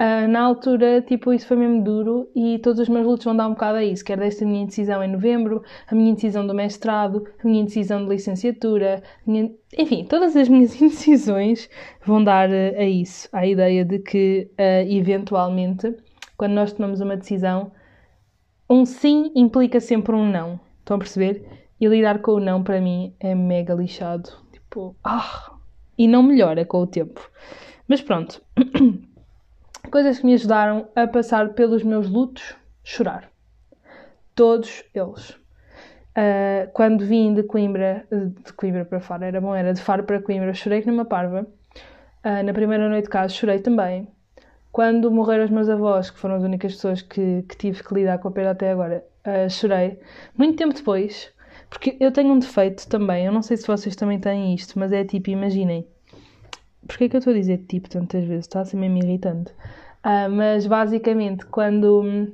Uh, 0.00 0.26
na 0.28 0.40
altura, 0.40 1.02
tipo, 1.02 1.30
isso 1.30 1.46
foi 1.46 1.58
mesmo 1.58 1.84
duro 1.84 2.26
e 2.34 2.58
todos 2.60 2.80
os 2.80 2.88
meus 2.88 3.04
lutos 3.04 3.26
vão 3.26 3.36
dar 3.36 3.46
um 3.46 3.50
bocado 3.50 3.76
a 3.76 3.84
isso. 3.84 4.02
Quer 4.02 4.18
desta 4.18 4.46
minha 4.46 4.62
indecisão 4.62 5.04
em 5.04 5.12
novembro, 5.12 5.62
a 5.86 5.94
minha 5.94 6.10
indecisão 6.10 6.46
do 6.46 6.54
mestrado, 6.54 7.28
a 7.38 7.46
minha 7.46 7.60
indecisão 7.60 8.02
de 8.02 8.08
licenciatura, 8.08 9.02
minha... 9.26 9.50
enfim, 9.76 10.06
todas 10.06 10.34
as 10.36 10.48
minhas 10.48 10.74
indecisões 10.80 11.68
vão 12.02 12.24
dar 12.24 12.48
uh, 12.48 12.78
a 12.78 12.84
isso, 12.84 13.28
à 13.30 13.46
ideia 13.46 13.84
de 13.84 13.98
que, 13.98 14.50
uh, 14.52 14.90
eventualmente, 14.90 15.94
quando 16.34 16.52
nós 16.52 16.72
tomamos 16.72 17.02
uma 17.02 17.18
decisão, 17.18 17.70
um 18.70 18.86
sim 18.86 19.30
implica 19.34 19.80
sempre 19.80 20.14
um 20.14 20.26
não. 20.26 20.58
Estão 20.78 20.96
a 20.96 20.98
perceber? 20.98 21.44
E 21.78 21.86
lidar 21.86 22.20
com 22.22 22.32
o 22.32 22.40
não, 22.40 22.62
para 22.62 22.80
mim, 22.80 23.12
é 23.20 23.34
mega 23.34 23.74
lixado. 23.74 24.30
Tipo, 24.50 24.96
ah, 25.04 25.52
e 25.98 26.08
não 26.08 26.22
melhora 26.22 26.64
com 26.64 26.80
o 26.80 26.86
tempo. 26.86 27.20
Mas 27.86 28.00
pronto, 28.00 28.40
coisas 29.90 30.18
que 30.18 30.26
me 30.26 30.34
ajudaram 30.34 30.88
a 30.94 31.06
passar 31.06 31.50
pelos 31.50 31.82
meus 31.82 32.08
lutos, 32.08 32.56
chorar. 32.82 33.30
Todos 34.34 34.84
eles. 34.94 35.30
Uh, 36.10 36.70
quando 36.72 37.04
vim 37.04 37.34
de 37.34 37.42
Coimbra, 37.44 38.06
de 38.10 38.52
Coimbra 38.52 38.84
para 38.84 39.00
Faro, 39.00 39.24
era 39.24 39.40
bom, 39.40 39.54
era 39.54 39.72
de 39.72 39.80
Faro 39.80 40.04
para 40.04 40.20
Coimbra, 40.20 40.52
chorei 40.52 40.82
numa 40.84 41.04
parva. 41.04 41.46
Uh, 42.24 42.42
na 42.44 42.52
primeira 42.52 42.88
noite 42.88 43.04
de 43.04 43.10
casa 43.10 43.32
chorei 43.32 43.60
também. 43.60 44.08
Quando 44.72 45.10
morreram 45.10 45.44
os 45.44 45.50
meus 45.50 45.68
avós, 45.68 46.10
que 46.10 46.18
foram 46.18 46.36
as 46.36 46.42
únicas 46.42 46.74
pessoas 46.74 47.02
que, 47.02 47.42
que 47.48 47.56
tive 47.56 47.82
que 47.82 47.94
lidar 47.94 48.18
com 48.18 48.28
a 48.28 48.30
perda 48.30 48.50
até 48.50 48.70
agora, 48.72 49.04
uh, 49.26 49.48
chorei. 49.48 50.00
Muito 50.36 50.56
tempo 50.56 50.74
depois, 50.74 51.32
porque 51.68 51.96
eu 52.00 52.12
tenho 52.12 52.32
um 52.32 52.38
defeito 52.38 52.88
também, 52.88 53.26
eu 53.26 53.32
não 53.32 53.42
sei 53.42 53.56
se 53.56 53.66
vocês 53.66 53.94
também 53.96 54.18
têm 54.18 54.54
isto, 54.54 54.78
mas 54.78 54.92
é 54.92 55.04
tipo, 55.04 55.30
imaginem. 55.30 55.86
Porquê 56.90 57.08
que 57.08 57.14
eu 57.14 57.18
estou 57.18 57.32
a 57.32 57.36
dizer 57.36 57.58
tipo 57.68 57.88
tantas 57.88 58.24
vezes? 58.24 58.46
Está 58.46 58.62
a 58.62 58.64
ser 58.64 58.76
mesmo 58.76 58.98
irritante. 58.98 59.52
Uh, 60.04 60.28
mas 60.28 60.66
basicamente, 60.66 61.46
quando, 61.46 62.32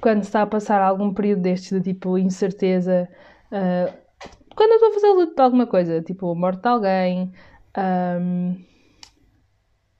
quando 0.00 0.22
está 0.22 0.40
a 0.40 0.46
passar 0.46 0.80
algum 0.80 1.12
período 1.12 1.42
destes 1.42 1.70
de 1.70 1.92
tipo 1.92 2.16
incerteza, 2.16 3.06
uh, 3.52 3.92
quando 4.56 4.70
eu 4.70 4.76
estou 4.76 4.88
a 4.88 4.92
fazer 4.94 5.08
luto 5.08 5.34
de 5.34 5.42
alguma 5.42 5.66
coisa, 5.66 6.00
tipo 6.00 6.34
morte 6.34 6.62
de 6.62 6.68
alguém, 6.68 7.32
um, 7.76 8.56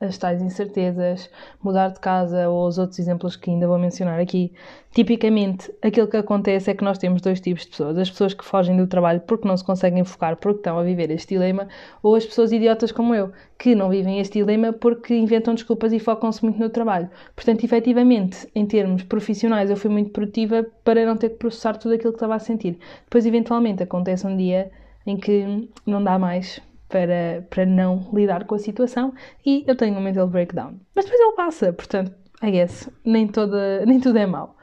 as 0.00 0.16
tais 0.16 0.40
incertezas, 0.40 1.30
mudar 1.62 1.88
de 1.88 2.00
casa 2.00 2.48
ou 2.48 2.66
os 2.66 2.78
outros 2.78 2.98
exemplos 2.98 3.36
que 3.36 3.50
ainda 3.50 3.68
vou 3.68 3.78
mencionar 3.78 4.18
aqui. 4.18 4.50
Tipicamente, 4.92 5.70
aquilo 5.82 6.08
que 6.08 6.16
acontece 6.16 6.70
é 6.70 6.74
que 6.74 6.82
nós 6.82 6.96
temos 6.96 7.20
dois 7.20 7.38
tipos 7.38 7.64
de 7.64 7.68
pessoas: 7.70 7.98
as 7.98 8.10
pessoas 8.10 8.32
que 8.32 8.44
fogem 8.44 8.76
do 8.76 8.86
trabalho 8.86 9.20
porque 9.20 9.46
não 9.46 9.56
se 9.56 9.62
conseguem 9.62 10.02
focar, 10.02 10.36
porque 10.36 10.60
estão 10.60 10.78
a 10.78 10.82
viver 10.82 11.10
este 11.10 11.34
dilema, 11.34 11.68
ou 12.02 12.14
as 12.14 12.24
pessoas 12.24 12.50
idiotas 12.50 12.90
como 12.90 13.14
eu, 13.14 13.30
que 13.58 13.74
não 13.74 13.90
vivem 13.90 14.18
este 14.20 14.38
dilema 14.38 14.72
porque 14.72 15.14
inventam 15.14 15.54
desculpas 15.54 15.92
e 15.92 15.98
focam-se 15.98 16.42
muito 16.42 16.58
no 16.58 16.70
trabalho. 16.70 17.10
Portanto, 17.36 17.62
efetivamente, 17.62 18.48
em 18.54 18.66
termos 18.66 19.02
profissionais, 19.02 19.68
eu 19.68 19.76
fui 19.76 19.90
muito 19.90 20.10
produtiva 20.12 20.64
para 20.82 21.04
não 21.04 21.16
ter 21.16 21.30
que 21.30 21.36
processar 21.36 21.76
tudo 21.76 21.94
aquilo 21.94 22.12
que 22.12 22.16
estava 22.16 22.34
a 22.34 22.38
sentir. 22.38 22.78
Depois, 23.04 23.26
eventualmente, 23.26 23.82
acontece 23.82 24.26
um 24.26 24.36
dia 24.36 24.70
em 25.06 25.16
que 25.16 25.68
não 25.86 26.02
dá 26.02 26.18
mais 26.18 26.60
para, 26.90 27.46
para 27.48 27.64
não 27.64 28.10
lidar 28.12 28.44
com 28.44 28.56
a 28.56 28.58
situação 28.58 29.14
e 29.46 29.64
eu 29.66 29.76
tenho 29.76 29.96
um 29.96 30.00
mental 30.00 30.26
breakdown. 30.26 30.74
Mas 30.94 31.04
depois 31.06 31.20
ele 31.20 31.36
passa, 31.36 31.72
portanto, 31.72 32.12
I 32.42 32.50
guess, 32.50 32.90
nem, 33.04 33.26
toda, 33.26 33.84
nem 33.86 34.00
tudo 34.00 34.18
é 34.18 34.26
mau. 34.26 34.56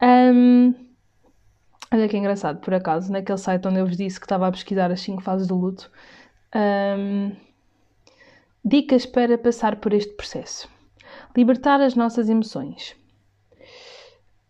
Um, 0.00 0.72
olha 1.92 2.08
que 2.08 2.16
engraçado, 2.16 2.60
por 2.60 2.72
acaso, 2.72 3.12
naquele 3.12 3.38
site 3.38 3.66
onde 3.66 3.80
eu 3.80 3.86
vos 3.86 3.96
disse 3.96 4.18
que 4.18 4.24
estava 4.24 4.46
a 4.46 4.52
pesquisar 4.52 4.90
as 4.90 5.00
5 5.00 5.20
fases 5.20 5.46
do 5.46 5.56
luto, 5.56 5.90
um, 6.54 7.32
dicas 8.64 9.04
para 9.04 9.36
passar 9.36 9.76
por 9.76 9.92
este 9.92 10.14
processo. 10.14 10.68
Libertar 11.36 11.80
as 11.80 11.94
nossas 11.94 12.28
emoções. 12.28 12.96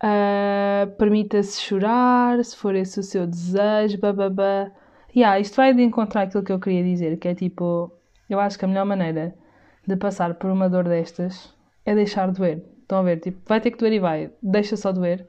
Uh, 0.02 0.90
Permita-se 0.99 1.62
chorar, 1.62 2.45
se 2.45 2.54
for 2.54 2.75
esse 2.75 3.00
o 3.00 3.02
seu 3.02 3.26
desejo, 3.26 3.99
bababá 3.99 4.71
yeah, 5.14 5.38
isto 5.38 5.56
vai 5.56 5.73
de 5.75 5.83
encontrar 5.83 6.23
aquilo 6.23 6.42
que 6.42 6.52
eu 6.52 6.61
queria 6.61 6.83
dizer, 6.83 7.18
que 7.18 7.28
é 7.28 7.35
tipo, 7.35 7.92
eu 8.28 8.40
acho 8.40 8.59
que 8.59 8.64
a 8.64 8.68
melhor 8.68 8.85
maneira 8.85 9.35
de 9.87 9.97
passar 9.97 10.35
por 10.35 10.50
uma 10.50 10.68
dor 10.68 10.85
destas 10.85 11.54
é 11.85 11.94
deixar 11.94 12.30
doer. 12.30 12.64
Estão 12.83 12.99
a 12.99 13.02
ver? 13.02 13.21
Tipo, 13.21 13.40
vai 13.47 13.61
ter 13.61 13.71
que 13.71 13.78
doer 13.78 13.92
e 13.94 13.99
vai. 13.99 14.30
Deixa 14.42 14.76
só 14.76 14.92
doer. 14.92 15.26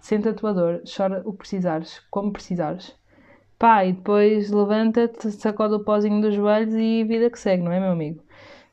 Senta 0.00 0.30
a 0.30 0.34
tua 0.34 0.52
dor, 0.52 0.82
chora 0.84 1.22
o 1.24 1.32
que 1.32 1.38
precisares, 1.38 2.00
como 2.10 2.32
precisares. 2.32 2.94
Pá, 3.58 3.84
e 3.84 3.92
depois 3.92 4.50
levanta-te, 4.50 5.30
sacode 5.32 5.74
o 5.74 5.80
pozinho 5.80 6.20
dos 6.20 6.34
joelhos 6.34 6.74
e 6.74 7.04
vida 7.04 7.30
que 7.30 7.38
segue, 7.38 7.62
não 7.62 7.72
é, 7.72 7.80
meu 7.80 7.90
amigo? 7.90 8.22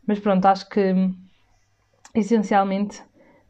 Mas 0.05 0.19
pronto, 0.19 0.45
acho 0.45 0.67
que 0.69 0.93
essencialmente 2.13 3.01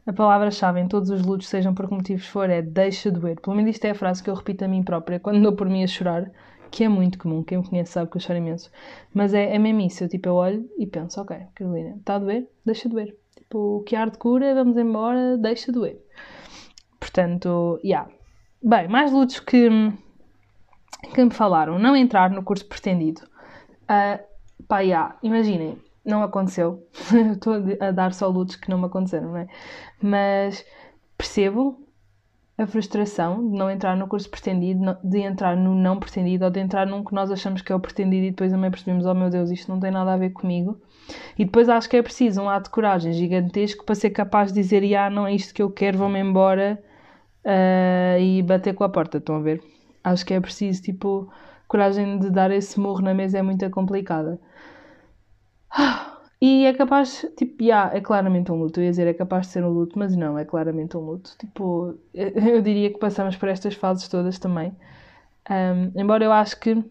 a 0.05 0.13
palavra-chave 0.13 0.79
em 0.79 0.87
todos 0.87 1.09
os 1.09 1.23
lutos, 1.23 1.47
sejam 1.47 1.73
por 1.73 1.87
que 1.87 1.95
motivos 1.95 2.27
for, 2.27 2.49
é 2.49 2.61
deixa 2.61 3.09
doer. 3.09 3.39
Pelo 3.39 3.55
menos 3.55 3.71
isto 3.71 3.85
é 3.85 3.91
a 3.91 3.95
frase 3.95 4.21
que 4.21 4.29
eu 4.29 4.35
repito 4.35 4.63
a 4.63 4.67
mim 4.67 4.83
própria 4.83 5.19
quando 5.19 5.41
dou 5.41 5.53
por 5.53 5.67
mim 5.69 5.83
a 5.83 5.87
chorar 5.87 6.29
que 6.73 6.83
é 6.83 6.89
muito 6.89 7.19
comum, 7.19 7.43
quem 7.43 7.59
me 7.59 7.69
conhece 7.69 7.91
sabe 7.91 8.09
que 8.09 8.17
eu 8.17 8.21
choro 8.21 8.39
imenso, 8.39 8.71
mas 9.13 9.31
é, 9.31 9.53
é 9.53 9.59
mesmo 9.59 9.81
isso, 9.81 10.03
eu, 10.03 10.09
tipo, 10.09 10.27
eu 10.27 10.33
olho 10.33 10.67
e 10.75 10.87
penso, 10.87 11.21
ok, 11.21 11.37
Carolina, 11.53 11.95
está 11.99 12.15
a 12.15 12.19
doer? 12.19 12.49
Deixa 12.65 12.89
doer. 12.89 13.15
Tipo, 13.35 13.83
que 13.85 13.95
arde 13.95 14.17
cura, 14.17 14.55
vamos 14.55 14.75
embora, 14.75 15.37
deixa 15.37 15.71
doer. 15.71 16.01
Portanto, 16.99 17.79
já. 17.83 17.87
Yeah. 17.87 18.11
Bem, 18.63 18.87
mais 18.87 19.11
lutos 19.11 19.39
que, 19.39 19.69
que 21.13 21.23
me 21.23 21.29
falaram. 21.29 21.77
Não 21.77 21.95
entrar 21.95 22.31
no 22.31 22.41
curso 22.41 22.65
pretendido. 22.65 23.21
Uh, 23.83 24.19
pá, 24.67 24.79
yeah, 24.79 25.15
imaginem, 25.21 25.77
não 26.03 26.23
aconteceu. 26.23 26.87
Estou 27.33 27.53
a 27.79 27.91
dar 27.91 28.15
só 28.15 28.27
lutos 28.29 28.55
que 28.55 28.71
não 28.71 28.79
me 28.79 28.85
aconteceram, 28.85 29.27
não 29.29 29.37
é? 29.37 29.47
Mas 30.01 30.65
percebo 31.15 31.82
a 32.57 32.67
frustração 32.67 33.49
de 33.49 33.57
não 33.57 33.69
entrar 33.69 33.95
no 33.97 34.07
curso 34.07 34.29
pretendido, 34.29 34.97
de 35.03 35.19
entrar 35.19 35.57
no 35.57 35.73
não 35.73 35.99
pretendido 35.99 36.45
ou 36.45 36.51
de 36.51 36.59
entrar 36.59 36.85
num 36.85 37.03
que 37.03 37.13
nós 37.13 37.31
achamos 37.31 37.61
que 37.61 37.71
é 37.71 37.75
o 37.75 37.79
pretendido 37.79 38.25
e 38.27 38.29
depois 38.29 38.51
também 38.51 38.69
percebemos, 38.69 39.05
oh 39.05 39.13
meu 39.13 39.29
Deus, 39.29 39.49
isto 39.49 39.71
não 39.71 39.79
tem 39.79 39.91
nada 39.91 40.13
a 40.13 40.17
ver 40.17 40.29
comigo. 40.31 40.79
E 41.37 41.45
depois 41.45 41.67
acho 41.67 41.89
que 41.89 41.97
é 41.97 42.03
preciso 42.03 42.41
um 42.41 42.49
ato 42.49 42.65
de 42.65 42.69
coragem 42.69 43.11
gigantesco 43.11 43.83
para 43.83 43.95
ser 43.95 44.11
capaz 44.11 44.51
de 44.51 44.61
dizer, 44.61 44.83
ah, 44.95 45.09
não 45.09 45.25
é 45.25 45.33
isto 45.33 45.53
que 45.53 45.61
eu 45.63 45.69
quero, 45.71 45.97
vou-me 45.97 46.19
embora 46.19 46.81
uh, 47.43 48.19
e 48.19 48.41
bater 48.43 48.73
com 48.75 48.83
a 48.83 48.89
porta, 48.89 49.17
estão 49.17 49.37
a 49.37 49.39
ver? 49.39 49.61
Acho 50.03 50.25
que 50.25 50.33
é 50.33 50.39
preciso, 50.39 50.81
tipo, 50.81 51.31
coragem 51.67 52.19
de 52.19 52.29
dar 52.29 52.51
esse 52.51 52.79
morro 52.79 53.01
na 53.01 53.13
mesa 53.13 53.39
é 53.39 53.41
muito 53.41 53.67
complicada. 53.71 54.39
E 56.45 56.65
é 56.65 56.73
capaz, 56.73 57.25
tipo, 57.37 57.63
yeah, 57.63 57.95
é 57.95 58.01
claramente 58.01 58.51
um 58.51 58.55
luto. 58.55 58.77
Eu 58.77 58.83
ia 58.83 58.89
dizer 58.89 59.07
é 59.07 59.13
capaz 59.13 59.47
de 59.47 59.53
ser 59.53 59.63
um 59.63 59.69
luto, 59.69 59.97
mas 59.97 60.13
não, 60.13 60.37
é 60.37 60.43
claramente 60.43 60.97
um 60.97 60.99
luto. 60.99 61.37
Tipo, 61.39 61.97
eu 62.13 62.61
diria 62.61 62.91
que 62.91 62.99
passamos 62.99 63.37
por 63.37 63.47
estas 63.47 63.75
fases 63.75 64.09
todas 64.09 64.37
também. 64.37 64.75
Um, 65.49 65.97
embora 65.97 66.21
eu 66.21 66.33
acho 66.33 66.59
que, 66.59 66.83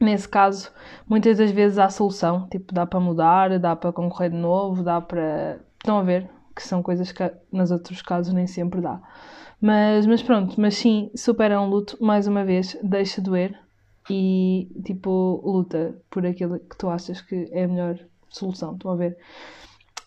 nesse 0.00 0.26
caso, 0.26 0.72
muitas 1.06 1.36
das 1.36 1.50
vezes 1.50 1.78
há 1.78 1.90
solução. 1.90 2.48
Tipo, 2.48 2.72
dá 2.72 2.86
para 2.86 2.98
mudar, 2.98 3.58
dá 3.58 3.76
para 3.76 3.92
concorrer 3.92 4.30
de 4.30 4.38
novo, 4.38 4.82
dá 4.82 5.02
para. 5.02 5.60
Estão 5.78 5.98
a 5.98 6.02
ver? 6.02 6.26
Que 6.56 6.62
são 6.62 6.82
coisas 6.82 7.12
que 7.12 7.30
nos 7.52 7.70
outros 7.70 8.00
casos 8.00 8.32
nem 8.32 8.46
sempre 8.46 8.80
dá. 8.80 9.02
Mas, 9.60 10.06
mas 10.06 10.22
pronto, 10.22 10.58
mas 10.58 10.76
sim, 10.78 11.10
supera 11.14 11.60
um 11.60 11.68
luto, 11.68 11.98
mais 12.00 12.26
uma 12.26 12.42
vez, 12.42 12.74
deixa 12.82 13.20
doer 13.20 13.54
e, 14.08 14.66
tipo, 14.82 15.42
luta 15.44 15.94
por 16.08 16.24
aquilo 16.24 16.58
que 16.58 16.78
tu 16.78 16.88
achas 16.88 17.20
que 17.20 17.46
é 17.52 17.66
melhor 17.66 17.98
solução. 18.30 18.74
Estão 18.74 18.90
a 18.92 18.96
ver? 18.96 19.16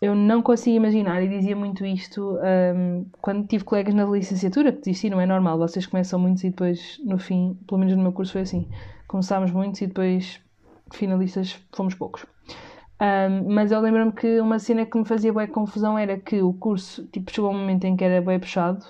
Eu 0.01 0.15
não 0.15 0.41
consigo 0.41 0.75
imaginar, 0.75 1.21
e 1.23 1.29
dizia 1.29 1.55
muito 1.55 1.85
isto 1.85 2.37
um, 2.75 3.05
quando 3.21 3.47
tive 3.47 3.63
colegas 3.63 3.93
na 3.93 4.03
licenciatura 4.03 4.73
que 4.73 4.79
desistiram, 4.79 5.21
é 5.21 5.25
normal, 5.25 5.57
vocês 5.57 5.85
começam 5.85 6.19
muitos 6.19 6.43
e 6.43 6.49
depois, 6.49 6.99
no 7.05 7.17
fim, 7.17 7.57
pelo 7.65 7.79
menos 7.79 7.95
no 7.95 8.03
meu 8.03 8.11
curso 8.11 8.33
foi 8.33 8.41
assim, 8.41 8.67
começámos 9.07 9.51
muitos 9.51 9.81
e 9.81 9.87
depois 9.87 10.41
finalistas 10.91 11.57
fomos 11.73 11.95
poucos. 11.95 12.25
Um, 13.01 13.53
mas 13.53 13.71
eu 13.71 13.79
lembro-me 13.79 14.11
que 14.11 14.39
uma 14.41 14.59
cena 14.59 14.85
que 14.85 14.97
me 14.97 15.05
fazia 15.05 15.31
boa 15.31 15.47
confusão 15.47 15.97
era 15.97 16.17
que 16.17 16.41
o 16.41 16.53
curso, 16.53 17.05
tipo, 17.07 17.31
chegou 17.31 17.51
um 17.51 17.57
momento 17.57 17.85
em 17.85 17.95
que 17.95 18.03
era 18.03 18.21
bem 18.21 18.39
puxado, 18.39 18.85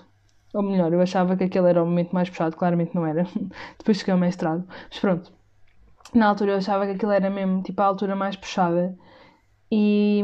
ou 0.53 0.61
melhor, 0.61 0.93
eu 0.93 1.01
achava 1.01 1.35
que 1.35 1.43
aquele 1.43 1.67
era 1.69 1.81
o 1.81 1.85
momento 1.85 2.11
mais 2.11 2.29
puxado, 2.29 2.55
claramente 2.55 2.93
não 2.93 3.05
era. 3.05 3.25
Depois 3.77 3.97
cheguei 3.97 4.13
ao 4.13 4.19
mestrado. 4.19 4.63
Mas 4.89 4.99
pronto. 4.99 5.31
Na 6.13 6.27
altura 6.27 6.51
eu 6.51 6.57
achava 6.57 6.85
que 6.85 6.91
aquilo 6.91 7.11
era 7.11 7.29
mesmo, 7.29 7.63
tipo, 7.63 7.81
a 7.81 7.85
altura 7.85 8.15
mais 8.15 8.35
puxada. 8.35 8.95
E, 9.75 10.21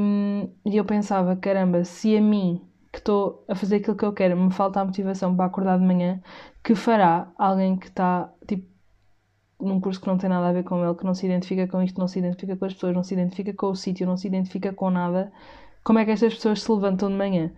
e 0.63 0.77
eu 0.77 0.85
pensava, 0.85 1.35
caramba, 1.35 1.83
se 1.83 2.15
a 2.15 2.21
mim, 2.21 2.61
que 2.91 2.99
estou 2.99 3.43
a 3.47 3.55
fazer 3.55 3.77
aquilo 3.77 3.95
que 3.97 4.05
eu 4.05 4.13
quero, 4.13 4.37
me 4.37 4.51
falta 4.53 4.79
a 4.79 4.85
motivação 4.85 5.35
para 5.35 5.45
acordar 5.45 5.79
de 5.79 5.83
manhã, 5.83 6.21
que 6.63 6.75
fará 6.75 7.31
alguém 7.35 7.75
que 7.75 7.87
está, 7.87 8.31
tipo, 8.47 8.67
num 9.59 9.81
curso 9.81 9.99
que 9.99 10.05
não 10.05 10.19
tem 10.19 10.29
nada 10.29 10.49
a 10.49 10.53
ver 10.53 10.63
com 10.63 10.85
ele, 10.85 10.93
que 10.93 11.03
não 11.03 11.15
se 11.15 11.25
identifica 11.25 11.67
com 11.67 11.81
isto, 11.81 11.99
não 11.99 12.07
se 12.07 12.19
identifica 12.19 12.55
com 12.55 12.65
as 12.65 12.75
pessoas, 12.75 12.93
não 12.93 13.01
se 13.01 13.15
identifica 13.15 13.51
com 13.51 13.71
o 13.71 13.75
sítio, 13.75 14.05
não 14.05 14.17
se 14.17 14.27
identifica 14.27 14.71
com 14.71 14.91
nada, 14.91 15.31
como 15.83 15.97
é 15.97 16.05
que 16.05 16.11
estas 16.11 16.35
pessoas 16.35 16.61
se 16.61 16.71
levantam 16.71 17.09
de 17.09 17.15
manhã? 17.15 17.51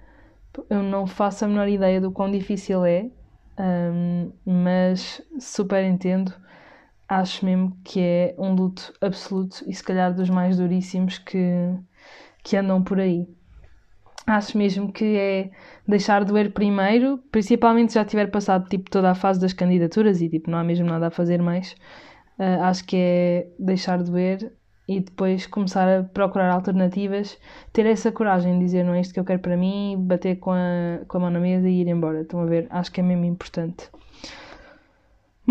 Eu 0.70 0.82
não 0.82 1.06
faço 1.06 1.44
a 1.44 1.48
menor 1.50 1.68
ideia 1.68 2.00
do 2.00 2.10
quão 2.10 2.32
difícil 2.32 2.86
é, 2.86 3.10
um, 3.60 4.32
mas 4.46 5.22
super 5.42 5.84
entendo 5.84 6.34
acho 7.12 7.46
mesmo 7.46 7.78
que 7.84 8.00
é 8.00 8.36
um 8.38 8.54
luto 8.56 8.94
absoluto 9.02 9.66
e 9.68 9.74
se 9.74 9.84
calhar 9.84 10.14
dos 10.14 10.30
mais 10.30 10.56
duríssimos 10.56 11.18
que, 11.18 11.38
que 12.42 12.56
andam 12.56 12.82
por 12.82 13.02
aí. 13.02 13.28
Acho 14.26 14.58
mesmo 14.58 14.94
que 14.94 15.18
é 15.18 15.52
deixar 15.86 16.24
doer 16.24 16.54
primeiro, 16.54 17.18
principalmente 17.30 17.92
se 17.92 18.00
já 18.00 18.06
tiver 18.06 18.32
passado 18.32 18.70
tipo, 18.70 18.90
toda 18.90 19.12
a 19.12 19.16
fase 19.16 19.42
das 19.42 19.52
candidaturas 19.52 20.22
e 20.22 20.30
tipo, 20.30 20.50
não 20.50 20.58
há 20.58 20.64
mesmo 20.64 20.88
nada 20.88 21.08
a 21.08 21.12
fazer 21.12 21.42
mais. 21.42 21.74
Uh, 22.40 22.64
acho 22.64 22.86
que 22.86 22.96
é 22.96 23.48
deixar 23.60 24.02
doer 24.02 24.54
e 24.88 25.02
depois 25.02 25.46
começar 25.46 25.88
a 25.90 26.04
procurar 26.04 26.50
alternativas, 26.54 27.38
ter 27.74 27.86
essa 27.86 28.10
coragem 28.10 28.54
de 28.58 28.64
dizer 28.64 28.86
não 28.86 28.94
é 28.94 29.02
isto 29.02 29.14
que 29.14 29.20
eu 29.20 29.26
quero 29.26 29.40
para 29.40 29.58
mim, 29.58 29.98
bater 30.00 30.38
com 30.38 30.52
a, 30.52 31.02
com 31.10 31.18
a 31.18 31.22
mão 31.22 31.30
na 31.30 31.42
mesa 31.42 31.68
e 31.68 31.82
ir 31.82 31.88
embora. 31.90 32.22
Estão 32.22 32.40
a 32.40 32.46
ver? 32.46 32.68
Acho 32.70 32.90
que 32.90 33.02
é 33.02 33.04
mesmo 33.04 33.26
importante. 33.26 33.90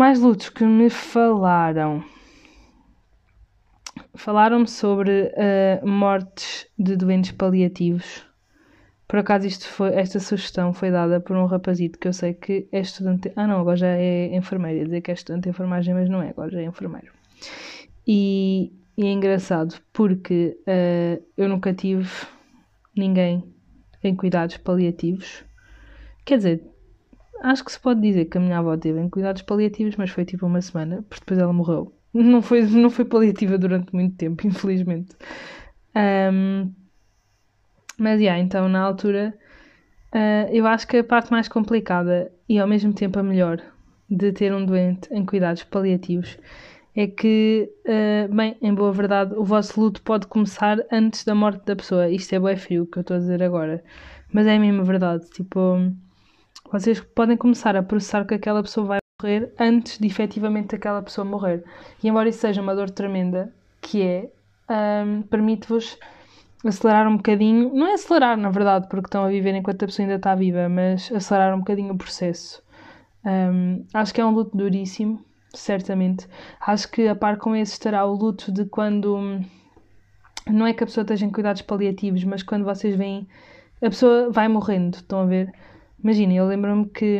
Mais 0.01 0.19
lutos 0.19 0.49
que 0.49 0.65
me 0.65 0.89
falaram. 0.89 2.03
Falaram-me 4.15 4.67
sobre 4.67 5.31
uh, 5.31 5.87
mortes 5.87 6.65
de 6.75 6.95
doentes 6.95 7.31
paliativos. 7.33 8.25
Por 9.07 9.19
acaso 9.19 9.45
isto 9.45 9.67
foi, 9.67 9.93
esta 9.93 10.19
sugestão 10.19 10.73
foi 10.73 10.89
dada 10.89 11.19
por 11.19 11.37
um 11.37 11.45
rapazito 11.45 11.99
que 11.99 12.07
eu 12.07 12.13
sei 12.13 12.33
que 12.33 12.67
é 12.71 12.79
estudante. 12.79 13.31
Ah 13.35 13.45
não, 13.45 13.59
agora 13.59 13.77
já 13.77 13.89
é 13.89 14.35
enfermeiro. 14.35 14.79
Ia 14.79 14.85
dizer 14.85 15.01
que 15.01 15.11
é 15.11 15.13
estudante 15.13 15.43
de 15.43 15.49
enfermagem, 15.49 15.93
mas 15.93 16.09
não 16.09 16.19
é, 16.19 16.29
agora 16.29 16.49
já 16.49 16.61
é 16.61 16.65
enfermeiro. 16.65 17.13
E, 18.07 18.73
e 18.97 19.05
é 19.05 19.11
engraçado 19.11 19.79
porque 19.93 20.57
uh, 20.61 21.23
eu 21.37 21.47
nunca 21.47 21.75
tive 21.75 22.09
ninguém 22.97 23.43
em 24.03 24.15
cuidados 24.15 24.57
paliativos. 24.57 25.45
Quer 26.25 26.37
dizer, 26.37 26.70
acho 27.41 27.63
que 27.65 27.71
se 27.71 27.79
pode 27.79 28.01
dizer 28.01 28.25
que 28.25 28.37
a 28.37 28.41
minha 28.41 28.57
avó 28.59 28.77
teve 28.77 28.99
em 28.99 29.09
cuidados 29.09 29.41
paliativos, 29.41 29.95
mas 29.95 30.09
foi 30.09 30.25
tipo 30.25 30.45
uma 30.45 30.61
semana, 30.61 31.03
porque 31.09 31.21
depois 31.21 31.39
ela 31.39 31.53
morreu. 31.53 31.93
Não 32.13 32.41
foi, 32.41 32.63
não 32.63 32.89
foi 32.89 33.05
paliativa 33.05 33.57
durante 33.57 33.95
muito 33.95 34.17
tempo, 34.17 34.45
infelizmente. 34.47 35.15
Um, 35.95 36.69
mas, 37.97 38.19
yeah, 38.19 38.37
então, 38.41 38.67
na 38.67 38.81
altura, 38.81 39.33
uh, 40.13 40.49
eu 40.51 40.67
acho 40.67 40.85
que 40.87 40.97
a 40.97 41.03
parte 41.05 41.31
mais 41.31 41.47
complicada 41.47 42.29
e 42.49 42.59
ao 42.59 42.67
mesmo 42.67 42.91
tempo 42.91 43.17
a 43.17 43.23
melhor 43.23 43.61
de 44.09 44.33
ter 44.33 44.53
um 44.53 44.65
doente 44.65 45.07
em 45.13 45.25
cuidados 45.25 45.63
paliativos 45.63 46.37
é 46.95 47.07
que, 47.07 47.71
uh, 47.85 48.33
bem, 48.35 48.57
em 48.61 48.73
boa 48.73 48.91
verdade, 48.91 49.33
o 49.35 49.45
vosso 49.45 49.79
luto 49.79 50.01
pode 50.01 50.27
começar 50.27 50.77
antes 50.91 51.23
da 51.23 51.33
morte 51.33 51.65
da 51.65 51.75
pessoa. 51.75 52.09
Isto 52.09 52.35
é 52.35 52.39
bem 52.39 52.57
frio, 52.57 52.85
que 52.85 52.97
eu 52.97 53.01
estou 53.01 53.15
a 53.15 53.19
dizer 53.19 53.41
agora. 53.41 53.81
Mas 54.33 54.45
é 54.47 54.55
a 54.55 54.59
mesma 54.59 54.83
verdade. 54.83 55.29
Tipo, 55.29 55.77
vocês 56.71 56.99
podem 56.99 57.35
começar 57.35 57.75
a 57.75 57.83
processar 57.83 58.25
que 58.25 58.33
aquela 58.33 58.63
pessoa 58.63 58.85
vai 58.85 58.99
morrer 59.21 59.53
antes 59.59 59.99
de 59.99 60.07
efetivamente 60.07 60.75
aquela 60.75 61.01
pessoa 61.01 61.25
morrer. 61.25 61.63
E 62.01 62.07
embora 62.07 62.29
isso 62.29 62.39
seja 62.39 62.61
uma 62.61 62.73
dor 62.73 62.89
tremenda, 62.89 63.53
que 63.81 64.01
é, 64.01 64.29
um, 65.05 65.21
permite-vos 65.23 65.97
acelerar 66.65 67.07
um 67.07 67.17
bocadinho, 67.17 67.73
não 67.73 67.87
é 67.87 67.93
acelerar 67.93 68.37
na 68.37 68.49
verdade, 68.49 68.87
porque 68.87 69.07
estão 69.07 69.25
a 69.25 69.29
viver 69.29 69.53
enquanto 69.53 69.83
a 69.83 69.87
pessoa 69.87 70.05
ainda 70.05 70.15
está 70.15 70.33
viva, 70.33 70.69
mas 70.69 71.11
acelerar 71.11 71.53
um 71.55 71.59
bocadinho 71.59 71.93
o 71.93 71.97
processo. 71.97 72.63
Um, 73.25 73.85
acho 73.93 74.13
que 74.13 74.21
é 74.21 74.25
um 74.25 74.31
luto 74.31 74.55
duríssimo, 74.55 75.23
certamente. 75.53 76.27
Acho 76.59 76.89
que 76.89 77.07
a 77.07 77.15
par 77.15 77.37
com 77.37 77.55
esse 77.55 77.73
estará 77.73 78.05
o 78.05 78.13
luto 78.13 78.51
de 78.51 78.65
quando 78.65 79.41
não 80.47 80.65
é 80.65 80.73
que 80.73 80.83
a 80.83 80.87
pessoa 80.87 81.03
esteja 81.03 81.25
em 81.25 81.31
cuidados 81.31 81.61
paliativos, 81.61 82.23
mas 82.23 82.43
quando 82.43 82.63
vocês 82.63 82.95
veem 82.95 83.27
a 83.81 83.89
pessoa 83.89 84.29
vai 84.29 84.47
morrendo, 84.47 84.95
estão 84.97 85.21
a 85.21 85.25
ver? 85.25 85.51
Imagina, 86.03 86.33
eu 86.33 86.47
lembro-me 86.47 86.85
que, 86.89 87.19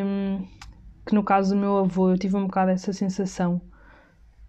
que 1.06 1.14
no 1.14 1.24
caso 1.24 1.54
do 1.54 1.60
meu 1.60 1.78
avô 1.78 2.10
eu 2.10 2.18
tive 2.18 2.36
um 2.36 2.46
bocado 2.46 2.72
essa 2.72 2.92
sensação. 2.92 3.62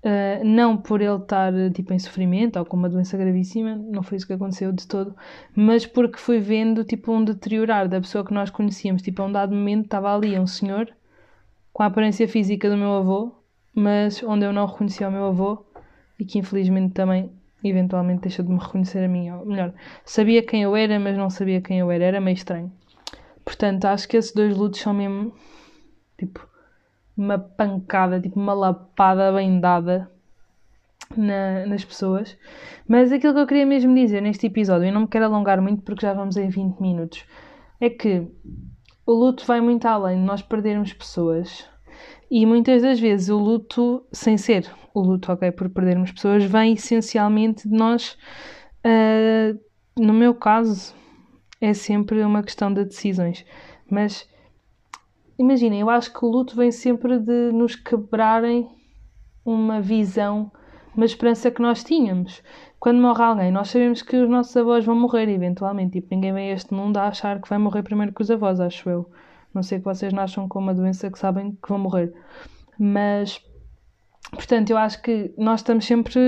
Uh, 0.04 0.44
não 0.44 0.76
por 0.76 1.00
ele 1.00 1.14
estar 1.14 1.52
tipo, 1.72 1.92
em 1.92 1.98
sofrimento 1.98 2.58
ou 2.58 2.64
com 2.64 2.76
uma 2.76 2.88
doença 2.88 3.16
gravíssima, 3.16 3.76
não 3.76 4.02
foi 4.02 4.16
isso 4.16 4.26
que 4.26 4.32
aconteceu 4.32 4.72
de 4.72 4.88
todo, 4.88 5.14
mas 5.54 5.86
porque 5.86 6.18
fui 6.18 6.40
vendo 6.40 6.82
tipo, 6.82 7.12
um 7.12 7.22
deteriorar 7.22 7.88
da 7.88 8.00
pessoa 8.00 8.24
que 8.24 8.34
nós 8.34 8.50
conhecíamos. 8.50 9.02
Tipo, 9.02 9.22
a 9.22 9.26
um 9.26 9.32
dado 9.32 9.54
momento 9.54 9.84
estava 9.84 10.12
ali 10.12 10.36
um 10.38 10.46
senhor 10.46 10.92
com 11.72 11.82
a 11.82 11.86
aparência 11.86 12.26
física 12.26 12.68
do 12.68 12.76
meu 12.76 12.92
avô, 12.94 13.32
mas 13.74 14.22
onde 14.22 14.44
eu 14.44 14.52
não 14.52 14.66
reconhecia 14.66 15.08
o 15.08 15.12
meu 15.12 15.26
avô 15.26 15.64
e 16.18 16.24
que 16.24 16.38
infelizmente 16.38 16.94
também 16.94 17.30
eventualmente 17.62 18.22
deixou 18.22 18.44
de 18.44 18.50
me 18.50 18.58
reconhecer 18.58 19.04
a 19.04 19.08
mim. 19.08 19.30
Ou 19.30 19.46
melhor, 19.46 19.72
sabia 20.04 20.42
quem 20.42 20.62
eu 20.62 20.74
era, 20.74 20.98
mas 20.98 21.16
não 21.16 21.30
sabia 21.30 21.60
quem 21.60 21.78
eu 21.78 21.90
era, 21.90 22.04
era 22.04 22.20
meio 22.20 22.34
estranho. 22.34 22.72
Portanto, 23.44 23.84
acho 23.86 24.08
que 24.08 24.16
esses 24.16 24.32
dois 24.32 24.56
lutos 24.56 24.80
são 24.80 24.94
mesmo 24.94 25.34
tipo 26.18 26.46
uma 27.16 27.38
pancada, 27.38 28.20
tipo 28.20 28.38
uma 28.38 28.54
lapada 28.54 29.32
bem 29.32 29.60
dada 29.60 30.10
na, 31.16 31.66
nas 31.66 31.84
pessoas. 31.84 32.36
Mas 32.86 33.12
aquilo 33.12 33.34
que 33.34 33.40
eu 33.40 33.46
queria 33.46 33.66
mesmo 33.66 33.94
dizer 33.94 34.20
neste 34.20 34.46
episódio, 34.46 34.86
e 34.86 34.90
não 34.90 35.02
me 35.02 35.08
quero 35.08 35.24
alongar 35.26 35.60
muito 35.60 35.82
porque 35.82 36.06
já 36.06 36.14
vamos 36.14 36.36
em 36.36 36.48
20 36.48 36.80
minutos, 36.80 37.24
é 37.80 37.90
que 37.90 38.26
o 39.06 39.12
luto 39.12 39.44
vai 39.44 39.60
muito 39.60 39.86
além 39.86 40.18
de 40.18 40.24
nós 40.24 40.42
perdermos 40.42 40.92
pessoas. 40.92 41.68
E 42.30 42.46
muitas 42.46 42.82
das 42.82 42.98
vezes 42.98 43.28
o 43.28 43.38
luto, 43.38 44.06
sem 44.12 44.38
ser 44.38 44.70
o 44.94 45.00
luto, 45.00 45.32
ok, 45.32 45.50
por 45.52 45.68
perdermos 45.68 46.12
pessoas, 46.12 46.44
vem 46.44 46.74
essencialmente 46.74 47.68
de 47.68 47.76
nós. 47.76 48.16
Uh, 48.84 49.58
no 49.98 50.12
meu 50.12 50.34
caso, 50.34 50.94
é 51.62 51.72
sempre 51.72 52.22
uma 52.24 52.42
questão 52.42 52.74
de 52.74 52.84
decisões. 52.84 53.46
Mas 53.88 54.28
imaginem, 55.38 55.80
eu 55.80 55.88
acho 55.88 56.12
que 56.12 56.24
o 56.24 56.28
luto 56.28 56.56
vem 56.56 56.72
sempre 56.72 57.20
de 57.20 57.52
nos 57.52 57.76
quebrarem 57.76 58.68
uma 59.44 59.80
visão, 59.80 60.50
uma 60.94 61.04
esperança 61.04 61.52
que 61.52 61.62
nós 61.62 61.84
tínhamos. 61.84 62.42
Quando 62.80 63.00
morre 63.00 63.22
alguém, 63.22 63.52
nós 63.52 63.70
sabemos 63.70 64.02
que 64.02 64.16
os 64.16 64.28
nossos 64.28 64.56
avós 64.56 64.84
vão 64.84 64.96
morrer 64.96 65.28
eventualmente. 65.28 66.00
Tipo, 66.00 66.08
ninguém 66.10 66.32
vem 66.32 66.50
a 66.50 66.54
este 66.54 66.74
mundo 66.74 66.96
a 66.96 67.06
achar 67.06 67.40
que 67.40 67.48
vai 67.48 67.58
morrer 67.58 67.84
primeiro 67.84 68.12
que 68.12 68.22
os 68.22 68.30
avós, 68.30 68.58
acho 68.58 68.90
eu. 68.90 69.08
Não 69.54 69.62
sei 69.62 69.78
que 69.78 69.84
vocês 69.84 70.12
nasçam 70.12 70.48
com 70.48 70.58
uma 70.58 70.74
doença 70.74 71.10
que 71.10 71.18
sabem 71.18 71.52
que 71.62 71.68
vão 71.68 71.78
morrer. 71.78 72.12
Mas, 72.76 73.40
portanto, 74.30 74.70
eu 74.70 74.78
acho 74.78 75.02
que 75.02 75.32
nós 75.36 75.60
estamos 75.60 75.84
sempre 75.84 76.20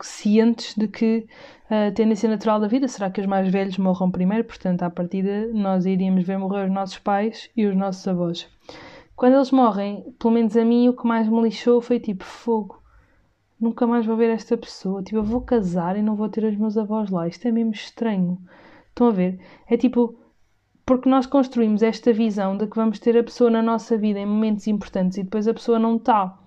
cientes 0.00 0.74
de 0.74 0.86
que 0.88 1.26
a 1.70 1.90
tendência 1.92 2.28
natural 2.28 2.60
da 2.60 2.66
vida 2.66 2.88
será 2.88 3.10
que 3.10 3.20
os 3.20 3.26
mais 3.26 3.50
velhos 3.50 3.76
morram 3.78 4.10
primeiro. 4.10 4.44
Portanto, 4.44 4.82
à 4.82 4.90
partida, 4.90 5.48
nós 5.52 5.84
iríamos 5.84 6.24
ver 6.24 6.38
morrer 6.38 6.64
os 6.64 6.72
nossos 6.72 6.98
pais 6.98 7.50
e 7.56 7.66
os 7.66 7.76
nossos 7.76 8.06
avós. 8.08 8.48
Quando 9.14 9.34
eles 9.34 9.50
morrem, 9.50 10.14
pelo 10.18 10.32
menos 10.32 10.56
a 10.56 10.64
mim, 10.64 10.88
o 10.88 10.96
que 10.96 11.06
mais 11.06 11.28
me 11.28 11.42
lixou 11.42 11.80
foi 11.80 12.00
tipo 12.00 12.24
fogo. 12.24 12.80
Nunca 13.60 13.86
mais 13.86 14.06
vou 14.06 14.16
ver 14.16 14.30
esta 14.30 14.56
pessoa. 14.56 15.02
Tipo, 15.02 15.16
eu 15.16 15.24
vou 15.24 15.40
casar 15.40 15.96
e 15.96 16.02
não 16.02 16.14
vou 16.14 16.28
ter 16.28 16.44
os 16.44 16.56
meus 16.56 16.78
avós 16.78 17.10
lá. 17.10 17.26
Isto 17.26 17.48
é 17.48 17.52
mesmo 17.52 17.72
estranho. 17.72 18.38
Estão 18.88 19.08
a 19.08 19.10
ver? 19.10 19.40
É 19.68 19.76
tipo, 19.76 20.16
porque 20.86 21.08
nós 21.08 21.26
construímos 21.26 21.82
esta 21.82 22.12
visão 22.12 22.56
de 22.56 22.66
que 22.66 22.76
vamos 22.76 22.98
ter 22.98 23.18
a 23.18 23.22
pessoa 23.22 23.50
na 23.50 23.60
nossa 23.60 23.98
vida 23.98 24.20
em 24.20 24.26
momentos 24.26 24.66
importantes 24.68 25.18
e 25.18 25.22
depois 25.22 25.46
a 25.46 25.52
pessoa 25.52 25.78
não 25.78 25.96
está. 25.96 26.38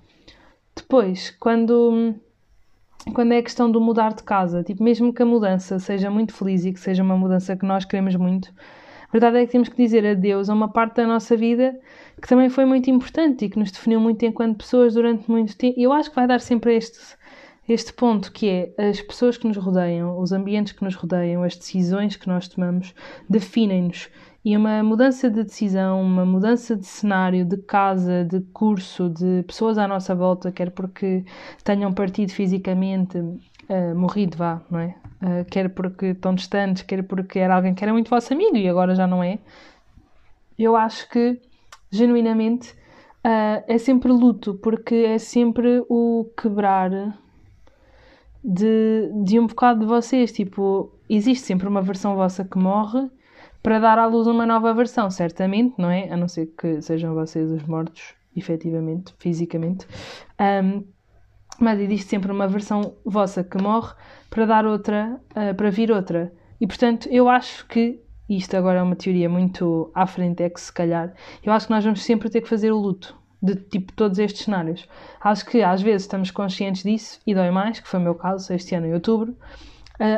Depois, 0.81 1.29
quando, 1.39 2.15
quando 3.13 3.31
é 3.33 3.37
a 3.37 3.43
questão 3.43 3.71
do 3.71 3.79
mudar 3.79 4.13
de 4.13 4.23
casa, 4.23 4.63
tipo, 4.63 4.83
mesmo 4.83 5.13
que 5.13 5.21
a 5.21 5.25
mudança 5.25 5.77
seja 5.77 6.09
muito 6.09 6.33
feliz 6.33 6.65
e 6.65 6.73
que 6.73 6.79
seja 6.79 7.03
uma 7.03 7.15
mudança 7.15 7.55
que 7.55 7.65
nós 7.65 7.85
queremos 7.85 8.15
muito, 8.15 8.51
a 9.07 9.11
verdade 9.11 9.37
é 9.37 9.45
que 9.45 9.51
temos 9.51 9.69
que 9.69 9.75
dizer 9.75 10.05
adeus 10.05 10.49
a 10.49 10.53
uma 10.53 10.69
parte 10.69 10.95
da 10.95 11.05
nossa 11.05 11.37
vida 11.37 11.79
que 12.19 12.27
também 12.27 12.49
foi 12.49 12.65
muito 12.65 12.89
importante 12.89 13.45
e 13.45 13.49
que 13.49 13.59
nos 13.59 13.71
definiu 13.71 13.99
muito 13.99 14.25
enquanto 14.25 14.57
pessoas 14.57 14.95
durante 14.95 15.29
muito 15.29 15.55
tempo. 15.55 15.79
E 15.79 15.83
eu 15.83 15.93
acho 15.93 16.09
que 16.09 16.15
vai 16.15 16.25
dar 16.25 16.41
sempre 16.41 16.75
este, 16.75 16.99
este 17.69 17.93
ponto 17.93 18.31
que 18.31 18.49
é 18.49 18.89
as 18.89 19.01
pessoas 19.01 19.37
que 19.37 19.47
nos 19.47 19.57
rodeiam, 19.57 20.19
os 20.19 20.31
ambientes 20.31 20.73
que 20.73 20.83
nos 20.83 20.95
rodeiam, 20.95 21.43
as 21.43 21.55
decisões 21.55 22.15
que 22.15 22.27
nós 22.27 22.47
tomamos 22.47 22.93
definem-nos 23.29 24.09
e 24.43 24.57
uma 24.57 24.81
mudança 24.81 25.29
de 25.29 25.43
decisão, 25.43 26.01
uma 26.01 26.25
mudança 26.25 26.75
de 26.75 26.85
cenário, 26.85 27.45
de 27.45 27.57
casa, 27.57 28.25
de 28.25 28.41
curso, 28.51 29.07
de 29.09 29.43
pessoas 29.43 29.77
à 29.77 29.87
nossa 29.87 30.15
volta, 30.15 30.51
quer 30.51 30.71
porque 30.71 31.23
tenham 31.63 31.93
partido 31.93 32.31
fisicamente, 32.31 33.19
uh, 33.19 33.95
morrido, 33.95 34.37
vá, 34.37 34.61
não 34.69 34.79
é? 34.79 34.95
Uh, 35.21 35.45
quer 35.49 35.69
porque 35.69 36.07
estão 36.07 36.33
distantes, 36.33 36.81
quer 36.81 37.03
porque 37.03 37.37
era 37.37 37.55
alguém 37.55 37.75
que 37.75 37.83
era 37.83 37.93
muito 37.93 38.09
vosso 38.09 38.33
amigo 38.33 38.57
e 38.57 38.67
agora 38.67 38.95
já 38.95 39.05
não 39.05 39.23
é. 39.23 39.37
Eu 40.57 40.75
acho 40.75 41.07
que, 41.09 41.39
genuinamente, 41.91 42.71
uh, 43.23 43.63
é 43.67 43.77
sempre 43.77 44.11
luto, 44.11 44.55
porque 44.55 44.95
é 44.95 45.19
sempre 45.19 45.85
o 45.87 46.25
quebrar 46.35 47.15
de, 48.43 49.11
de 49.23 49.39
um 49.39 49.45
bocado 49.45 49.81
de 49.81 49.85
vocês. 49.85 50.31
Tipo, 50.31 50.91
existe 51.07 51.45
sempre 51.45 51.67
uma 51.67 51.81
versão 51.83 52.15
vossa 52.15 52.43
que 52.43 52.57
morre 52.57 53.07
para 53.61 53.79
dar 53.79 53.99
à 53.99 54.05
luz 54.05 54.27
uma 54.27 54.45
nova 54.45 54.73
versão, 54.73 55.09
certamente, 55.09 55.75
não 55.77 55.89
é? 55.89 56.09
A 56.11 56.17
não 56.17 56.27
ser 56.27 56.47
que 56.57 56.81
sejam 56.81 57.13
vocês 57.13 57.51
os 57.51 57.63
mortos, 57.63 58.15
efetivamente, 58.35 59.13
fisicamente. 59.19 59.87
Um, 60.39 60.83
mas 61.59 61.79
existe 61.79 62.07
sempre 62.07 62.31
uma 62.31 62.47
versão 62.47 62.95
vossa 63.05 63.43
que 63.43 63.61
morre 63.61 63.93
para 64.29 64.45
dar 64.45 64.65
outra, 64.65 65.19
uh, 65.31 65.53
para 65.55 65.69
vir 65.69 65.91
outra. 65.91 66.33
E 66.59 66.65
portanto, 66.65 67.07
eu 67.11 67.29
acho 67.29 67.67
que, 67.67 68.01
isto 68.27 68.55
agora 68.55 68.79
é 68.79 68.81
uma 68.81 68.95
teoria 68.95 69.29
muito 69.29 69.91
à 69.93 70.07
frente, 70.07 70.41
é 70.41 70.49
que 70.49 70.59
se 70.59 70.73
calhar, 70.73 71.13
eu 71.43 71.53
acho 71.53 71.67
que 71.67 71.73
nós 71.73 71.83
vamos 71.83 72.03
sempre 72.03 72.29
ter 72.29 72.41
que 72.41 72.49
fazer 72.49 72.71
o 72.71 72.77
luto 72.77 73.15
de 73.41 73.55
tipo 73.55 73.91
todos 73.93 74.19
estes 74.19 74.45
cenários. 74.45 74.87
Acho 75.19 75.45
que 75.45 75.61
às 75.61 75.81
vezes 75.81 76.03
estamos 76.03 76.31
conscientes 76.31 76.83
disso 76.83 77.19
e 77.25 77.33
dói 77.33 77.51
mais, 77.51 77.79
que 77.79 77.87
foi 77.87 77.99
o 77.99 78.03
meu 78.03 78.15
caso 78.15 78.53
este 78.53 78.75
ano 78.75 78.87
em 78.87 78.93
outubro, 78.93 79.35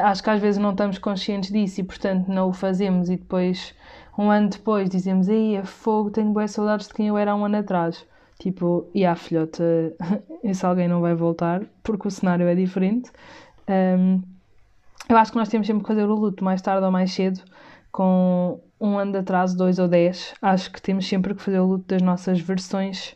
acho 0.04 0.24
que 0.24 0.30
às 0.30 0.42
vezes 0.42 0.62
não 0.62 0.72
estamos 0.72 0.98
conscientes 0.98 1.52
disso 1.52 1.82
e, 1.82 1.84
portanto, 1.84 2.28
não 2.30 2.50
o 2.50 2.54
fazemos 2.54 3.10
e 3.10 3.18
depois, 3.18 3.76
um 4.18 4.30
ano 4.30 4.50
depois, 4.50 4.90
dizemos: 4.90 5.28
Ei, 5.28 5.58
é 5.58 5.64
fogo, 5.64 6.10
tenho 6.10 6.32
boas 6.32 6.52
saudades 6.52 6.88
de 6.88 6.94
quem 6.94 7.08
eu 7.08 7.18
era 7.18 7.32
há 7.32 7.36
um 7.36 7.46
ano 7.46 7.58
atrás. 7.58 8.06
Tipo, 8.40 8.90
e 8.94 9.06
a 9.06 9.16
filhota, 9.16 9.64
esse 10.44 10.66
alguém 10.66 10.88
não 10.88 11.02
vai 11.02 11.14
voltar 11.16 11.64
porque 11.84 12.08
o 12.08 12.12
cenário 12.12 12.48
é 12.48 12.56
diferente. 12.56 13.12
Um, 13.70 14.22
eu 15.10 15.18
acho 15.18 15.32
que 15.32 15.38
nós 15.38 15.50
temos 15.50 15.68
sempre 15.68 15.84
que 15.84 15.88
fazer 15.88 16.06
o 16.06 16.16
luto 16.16 16.44
mais 16.44 16.62
tarde 16.62 16.86
ou 16.86 16.92
mais 16.92 17.12
cedo, 17.12 17.42
com 17.92 18.60
um 18.80 18.98
ano 18.98 19.12
de 19.14 19.18
atraso, 19.20 19.58
dois 19.58 19.80
ou 19.80 19.88
dez. 19.88 20.34
Acho 20.42 20.72
que 20.72 20.82
temos 20.82 21.08
sempre 21.08 21.34
que 21.34 21.42
fazer 21.42 21.60
o 21.60 21.66
luto 21.66 21.86
das 21.88 22.02
nossas 22.02 22.40
versões 22.40 23.16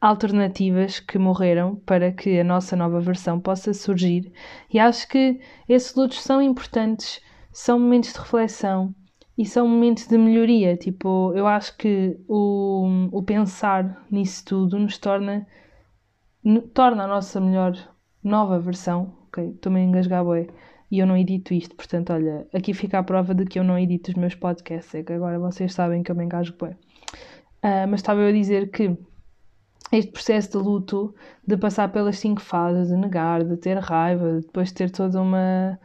alternativas 0.00 0.98
que 0.98 1.18
morreram 1.18 1.76
para 1.76 2.10
que 2.10 2.40
a 2.40 2.44
nossa 2.44 2.74
nova 2.74 3.00
versão 3.00 3.38
possa 3.38 3.74
surgir. 3.74 4.32
E 4.72 4.78
acho 4.78 5.06
que 5.08 5.40
esses 5.68 5.94
lutos 5.94 6.22
são 6.22 6.40
importantes, 6.40 7.20
são 7.52 7.78
momentos 7.78 8.12
de 8.12 8.18
reflexão 8.18 8.94
e 9.36 9.44
são 9.44 9.68
momentos 9.68 10.06
de 10.06 10.16
melhoria. 10.16 10.76
Tipo, 10.76 11.32
eu 11.34 11.46
acho 11.46 11.76
que 11.76 12.18
o, 12.26 13.08
o 13.12 13.22
pensar 13.22 14.06
nisso 14.10 14.44
tudo 14.46 14.78
nos 14.78 14.96
torna, 14.96 15.46
torna 16.72 17.04
a 17.04 17.08
nossa 17.08 17.40
melhor 17.40 17.74
nova 18.24 18.58
versão. 18.58 19.18
Ok, 19.28 19.50
estou-me 19.50 19.80
a 19.80 19.84
engasgar, 19.84 20.24
boi. 20.24 20.48
E 20.90 20.98
eu 20.98 21.06
não 21.06 21.16
edito 21.16 21.54
isto, 21.54 21.76
portanto, 21.76 22.12
olha, 22.12 22.48
aqui 22.52 22.74
fica 22.74 22.98
a 22.98 23.02
prova 23.02 23.32
de 23.32 23.44
que 23.44 23.60
eu 23.60 23.62
não 23.62 23.78
edito 23.78 24.10
os 24.10 24.16
meus 24.16 24.34
podcasts. 24.34 24.94
É 24.94 25.02
que 25.04 25.12
agora 25.12 25.38
vocês 25.38 25.72
sabem 25.72 26.02
que 26.02 26.10
eu 26.10 26.16
me 26.16 26.24
engasgo, 26.24 26.56
boi. 26.58 26.70
Uh, 27.62 27.86
mas 27.88 28.00
estava 28.00 28.22
eu 28.22 28.28
a 28.28 28.32
dizer 28.32 28.70
que 28.70 28.96
este 29.92 30.12
processo 30.12 30.50
de 30.50 30.58
luto, 30.58 31.14
de 31.46 31.56
passar 31.56 31.90
pelas 31.90 32.18
cinco 32.18 32.40
fases, 32.40 32.88
de 32.88 32.96
negar, 32.96 33.44
de 33.44 33.56
ter 33.56 33.78
raiva, 33.78 34.34
de 34.34 34.46
depois 34.46 34.70
ter 34.72 34.90
toda 34.90 35.20
uma 35.20 35.78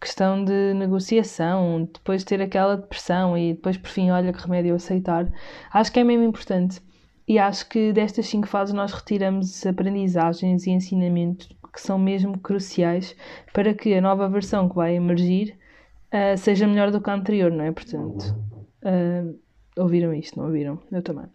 questão 0.00 0.42
de 0.42 0.72
negociação, 0.74 1.88
depois 1.92 2.24
ter 2.24 2.40
aquela 2.40 2.76
depressão 2.76 3.36
e 3.36 3.52
depois 3.52 3.76
por 3.76 3.90
fim, 3.90 4.10
olha 4.10 4.32
que 4.32 4.40
remédio 4.42 4.74
aceitar, 4.74 5.30
acho 5.72 5.92
que 5.92 6.00
é 6.00 6.04
mesmo 6.04 6.24
importante. 6.24 6.80
E 7.28 7.38
acho 7.38 7.68
que 7.68 7.92
destas 7.92 8.26
cinco 8.26 8.48
fases 8.48 8.74
nós 8.74 8.92
retiramos 8.92 9.64
aprendizagens 9.64 10.66
e 10.66 10.70
ensinamentos 10.70 11.48
que 11.72 11.80
são 11.80 11.98
mesmo 11.98 12.38
cruciais 12.38 13.14
para 13.52 13.72
que 13.74 13.94
a 13.94 14.00
nova 14.00 14.28
versão 14.28 14.68
que 14.68 14.74
vai 14.74 14.96
emergir 14.96 15.56
uh, 16.12 16.36
seja 16.36 16.66
melhor 16.66 16.90
do 16.90 17.00
que 17.00 17.08
a 17.08 17.14
anterior, 17.14 17.52
não 17.52 17.64
é? 17.64 17.70
Portanto, 17.70 18.34
uh, 18.82 19.38
ouviram 19.76 20.12
isto, 20.12 20.38
não 20.38 20.46
ouviram? 20.46 20.80
Eu 20.90 21.02
também 21.02 21.26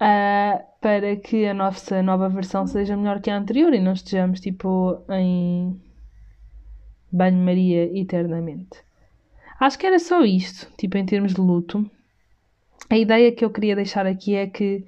uh, 0.00 0.64
para 0.80 1.16
que 1.16 1.46
a 1.46 1.54
nossa 1.54 2.02
nova 2.02 2.28
versão 2.28 2.66
seja 2.66 2.96
melhor 2.96 3.20
que 3.20 3.30
a 3.30 3.36
anterior 3.36 3.72
e 3.74 3.80
não 3.80 3.92
estejamos 3.92 4.40
tipo 4.40 5.02
em 5.10 5.80
banho-maria 7.10 7.98
eternamente. 7.98 8.84
Acho 9.58 9.78
que 9.78 9.86
era 9.86 9.98
só 9.98 10.22
isto, 10.22 10.70
tipo 10.76 10.98
em 10.98 11.06
termos 11.06 11.34
de 11.34 11.40
luto. 11.40 11.88
A 12.90 12.96
ideia 12.96 13.32
que 13.32 13.44
eu 13.44 13.50
queria 13.50 13.74
deixar 13.74 14.06
aqui 14.06 14.34
é 14.34 14.46
que 14.46 14.84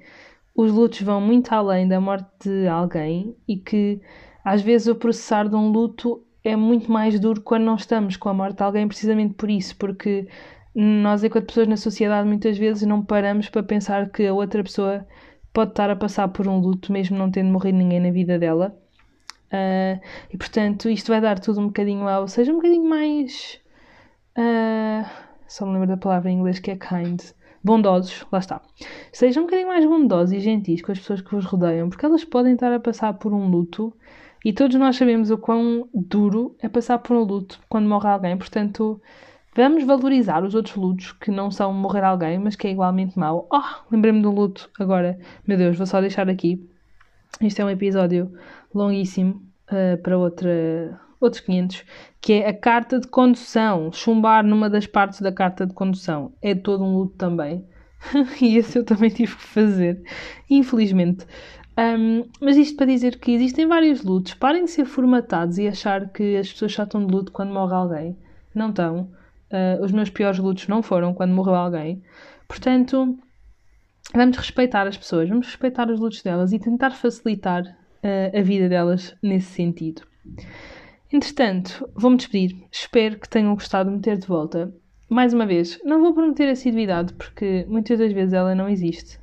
os 0.55 0.71
lutos 0.71 1.01
vão 1.01 1.19
muito 1.19 1.51
além 1.53 1.87
da 1.87 1.99
morte 1.99 2.27
de 2.43 2.67
alguém 2.67 3.35
e 3.47 3.57
que 3.57 3.99
às 4.43 4.61
vezes 4.61 4.87
o 4.87 4.95
processar 4.95 5.47
de 5.47 5.55
um 5.55 5.69
luto 5.69 6.23
é 6.43 6.55
muito 6.55 6.91
mais 6.91 7.19
duro 7.19 7.41
quando 7.41 7.63
não 7.63 7.75
estamos 7.75 8.15
com 8.15 8.29
a 8.29 8.33
morte 8.33 8.57
de 8.57 8.63
alguém, 8.63 8.87
precisamente 8.87 9.33
por 9.33 9.49
isso, 9.49 9.75
porque 9.75 10.27
nós, 10.75 11.23
enquanto 11.23 11.47
pessoas 11.47 11.67
na 11.67 11.77
sociedade, 11.77 12.27
muitas 12.27 12.57
vezes 12.57 12.83
não 12.83 13.03
paramos 13.03 13.49
para 13.49 13.63
pensar 13.63 14.09
que 14.09 14.25
a 14.25 14.33
outra 14.33 14.63
pessoa 14.63 15.05
pode 15.51 15.71
estar 15.71 15.89
a 15.89 15.95
passar 15.95 16.27
por 16.29 16.47
um 16.47 16.59
luto, 16.59 16.91
mesmo 16.91 17.17
não 17.17 17.31
tendo 17.31 17.51
morrido 17.51 17.77
ninguém 17.77 17.99
na 17.99 18.11
vida 18.11 18.37
dela. 18.37 18.77
Uh, 19.51 19.99
e 20.31 20.37
portanto, 20.37 20.89
isto 20.89 21.07
vai 21.07 21.19
dar 21.19 21.39
tudo 21.39 21.59
um 21.59 21.67
bocadinho 21.67 22.07
ao, 22.07 22.27
seja 22.27 22.51
um 22.51 22.57
bocadinho 22.57 22.87
mais. 22.87 23.59
Uh, 24.37 25.09
só 25.47 25.65
me 25.65 25.73
lembro 25.73 25.87
da 25.87 25.97
palavra 25.97 26.29
em 26.29 26.37
inglês 26.37 26.59
que 26.59 26.71
é 26.71 26.75
kind. 26.75 27.19
Bondosos, 27.63 28.25
lá 28.31 28.39
está. 28.39 28.61
Sejam 29.11 29.43
um 29.43 29.45
bocadinho 29.45 29.67
mais 29.67 29.85
bondosos 29.85 30.33
e 30.33 30.39
gentis 30.39 30.81
com 30.81 30.91
as 30.91 30.99
pessoas 30.99 31.19
que 31.19 31.31
vos 31.31 31.43
rodeiam, 31.45 31.89
porque 31.89 32.05
elas 32.05 32.23
podem 32.23 32.53
estar 32.53 32.71
a 32.71 32.79
passar 32.79 33.13
por 33.15 33.33
um 33.33 33.49
luto 33.49 33.93
e 34.45 34.53
todos 34.53 34.77
nós 34.77 34.95
sabemos 34.95 35.29
o 35.29 35.37
quão 35.37 35.89
duro 35.93 36.55
é 36.59 36.69
passar 36.69 36.99
por 36.99 37.17
um 37.17 37.23
luto 37.23 37.59
quando 37.67 37.89
morre 37.89 38.07
alguém. 38.07 38.37
Portanto, 38.37 39.01
Vamos 39.55 39.83
valorizar 39.83 40.43
os 40.43 40.53
outros 40.53 40.75
lutos 40.75 41.11
que 41.11 41.31
não 41.31 41.49
são 41.49 41.73
morrer 41.73 42.03
alguém, 42.03 42.37
mas 42.37 42.55
que 42.55 42.67
é 42.67 42.71
igualmente 42.71 43.17
mau. 43.17 43.47
Oh, 43.51 43.61
lembrei-me 43.91 44.21
do 44.21 44.31
luto 44.31 44.69
agora. 44.79 45.19
Meu 45.47 45.57
Deus, 45.57 45.75
vou 45.75 45.87
só 45.87 45.99
deixar 45.99 46.29
aqui. 46.29 46.69
Este 47.41 47.61
é 47.61 47.65
um 47.65 47.69
episódio 47.69 48.31
longuíssimo 48.73 49.41
uh, 49.71 50.01
para 50.01 50.17
outra, 50.17 50.99
outros 51.19 51.41
500, 51.41 51.83
que 52.21 52.33
é 52.33 52.49
a 52.49 52.53
carta 52.53 52.99
de 52.99 53.07
condução. 53.07 53.91
Chumbar 53.91 54.43
numa 54.43 54.69
das 54.69 54.85
partes 54.85 55.19
da 55.21 55.31
carta 55.31 55.65
de 55.65 55.73
condução 55.73 56.31
é 56.41 56.53
todo 56.53 56.83
um 56.83 56.95
luto 56.95 57.15
também. 57.17 57.65
e 58.41 58.57
esse 58.57 58.77
eu 58.77 58.85
também 58.85 59.09
tive 59.09 59.35
que 59.35 59.43
fazer, 59.43 60.01
infelizmente. 60.49 61.25
Um, 61.77 62.25
mas 62.41 62.57
isto 62.57 62.75
para 62.75 62.87
dizer 62.87 63.17
que 63.19 63.31
existem 63.31 63.65
vários 63.65 64.03
lutos. 64.03 64.33
Parem 64.33 64.65
de 64.65 64.71
ser 64.71 64.85
formatados 64.85 65.57
e 65.57 65.67
achar 65.67 66.09
que 66.09 66.37
as 66.37 66.51
pessoas 66.51 66.73
só 66.73 66.83
estão 66.83 67.05
de 67.05 67.13
luto 67.13 67.31
quando 67.31 67.53
morre 67.53 67.73
alguém. 67.73 68.17
Não 68.53 68.69
estão. 68.69 69.09
Uh, 69.51 69.83
os 69.83 69.91
meus 69.91 70.09
piores 70.09 70.39
lutos 70.39 70.67
não 70.67 70.83
foram 70.83 71.13
quando 71.13 71.33
morreu 71.33 71.55
alguém. 71.55 72.03
Portanto, 72.47 73.17
vamos 74.13 74.37
respeitar 74.37 74.87
as 74.87 74.97
pessoas, 74.97 75.29
vamos 75.29 75.47
respeitar 75.47 75.89
os 75.89 75.99
lutos 75.99 76.21
delas 76.21 76.51
e 76.51 76.59
tentar 76.59 76.91
facilitar 76.91 77.63
uh, 77.63 78.37
a 78.37 78.41
vida 78.41 78.69
delas 78.69 79.15
nesse 79.21 79.51
sentido. 79.51 80.03
Entretanto, 81.11 81.89
vou-me 81.95 82.17
despedir. 82.17 82.55
Espero 82.71 83.19
que 83.19 83.27
tenham 83.27 83.53
gostado 83.55 83.89
de 83.89 83.95
me 83.95 84.01
ter 84.01 84.17
de 84.17 84.27
volta. 84.27 84.73
Mais 85.09 85.33
uma 85.33 85.45
vez, 85.47 85.79
não 85.83 86.01
vou 86.01 86.13
prometer 86.13 86.47
assiduidade 86.47 87.13
porque 87.13 87.65
muitas 87.67 87.97
das 87.97 88.13
vezes 88.13 88.33
ela 88.33 88.53
não 88.53 88.69
existe 88.69 89.17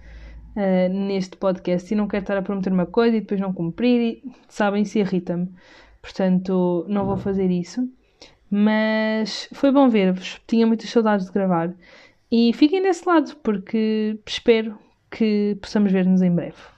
uh, 0.56 0.88
neste 0.92 1.36
podcast 1.36 1.92
e 1.92 1.96
não 1.96 2.08
quero 2.08 2.24
estar 2.24 2.36
a 2.36 2.42
prometer 2.42 2.72
uma 2.72 2.86
coisa 2.86 3.16
e 3.16 3.20
depois 3.20 3.40
não 3.40 3.52
cumprir 3.52 4.00
e, 4.00 4.32
sabem, 4.48 4.84
se 4.84 4.98
irrita-me. 4.98 5.48
Portanto, 6.02 6.84
não 6.88 7.06
vou 7.06 7.16
fazer 7.16 7.50
isso. 7.50 7.88
Mas 8.50 9.48
foi 9.52 9.72
bom 9.72 9.88
ver-vos, 9.88 10.40
tinha 10.46 10.66
muitas 10.66 10.90
saudades 10.90 11.26
de 11.26 11.32
gravar. 11.32 11.74
E 12.30 12.52
fiquem 12.54 12.82
desse 12.82 13.06
lado, 13.06 13.36
porque 13.36 14.18
espero 14.26 14.78
que 15.10 15.56
possamos 15.60 15.92
ver-nos 15.92 16.22
em 16.22 16.34
breve. 16.34 16.75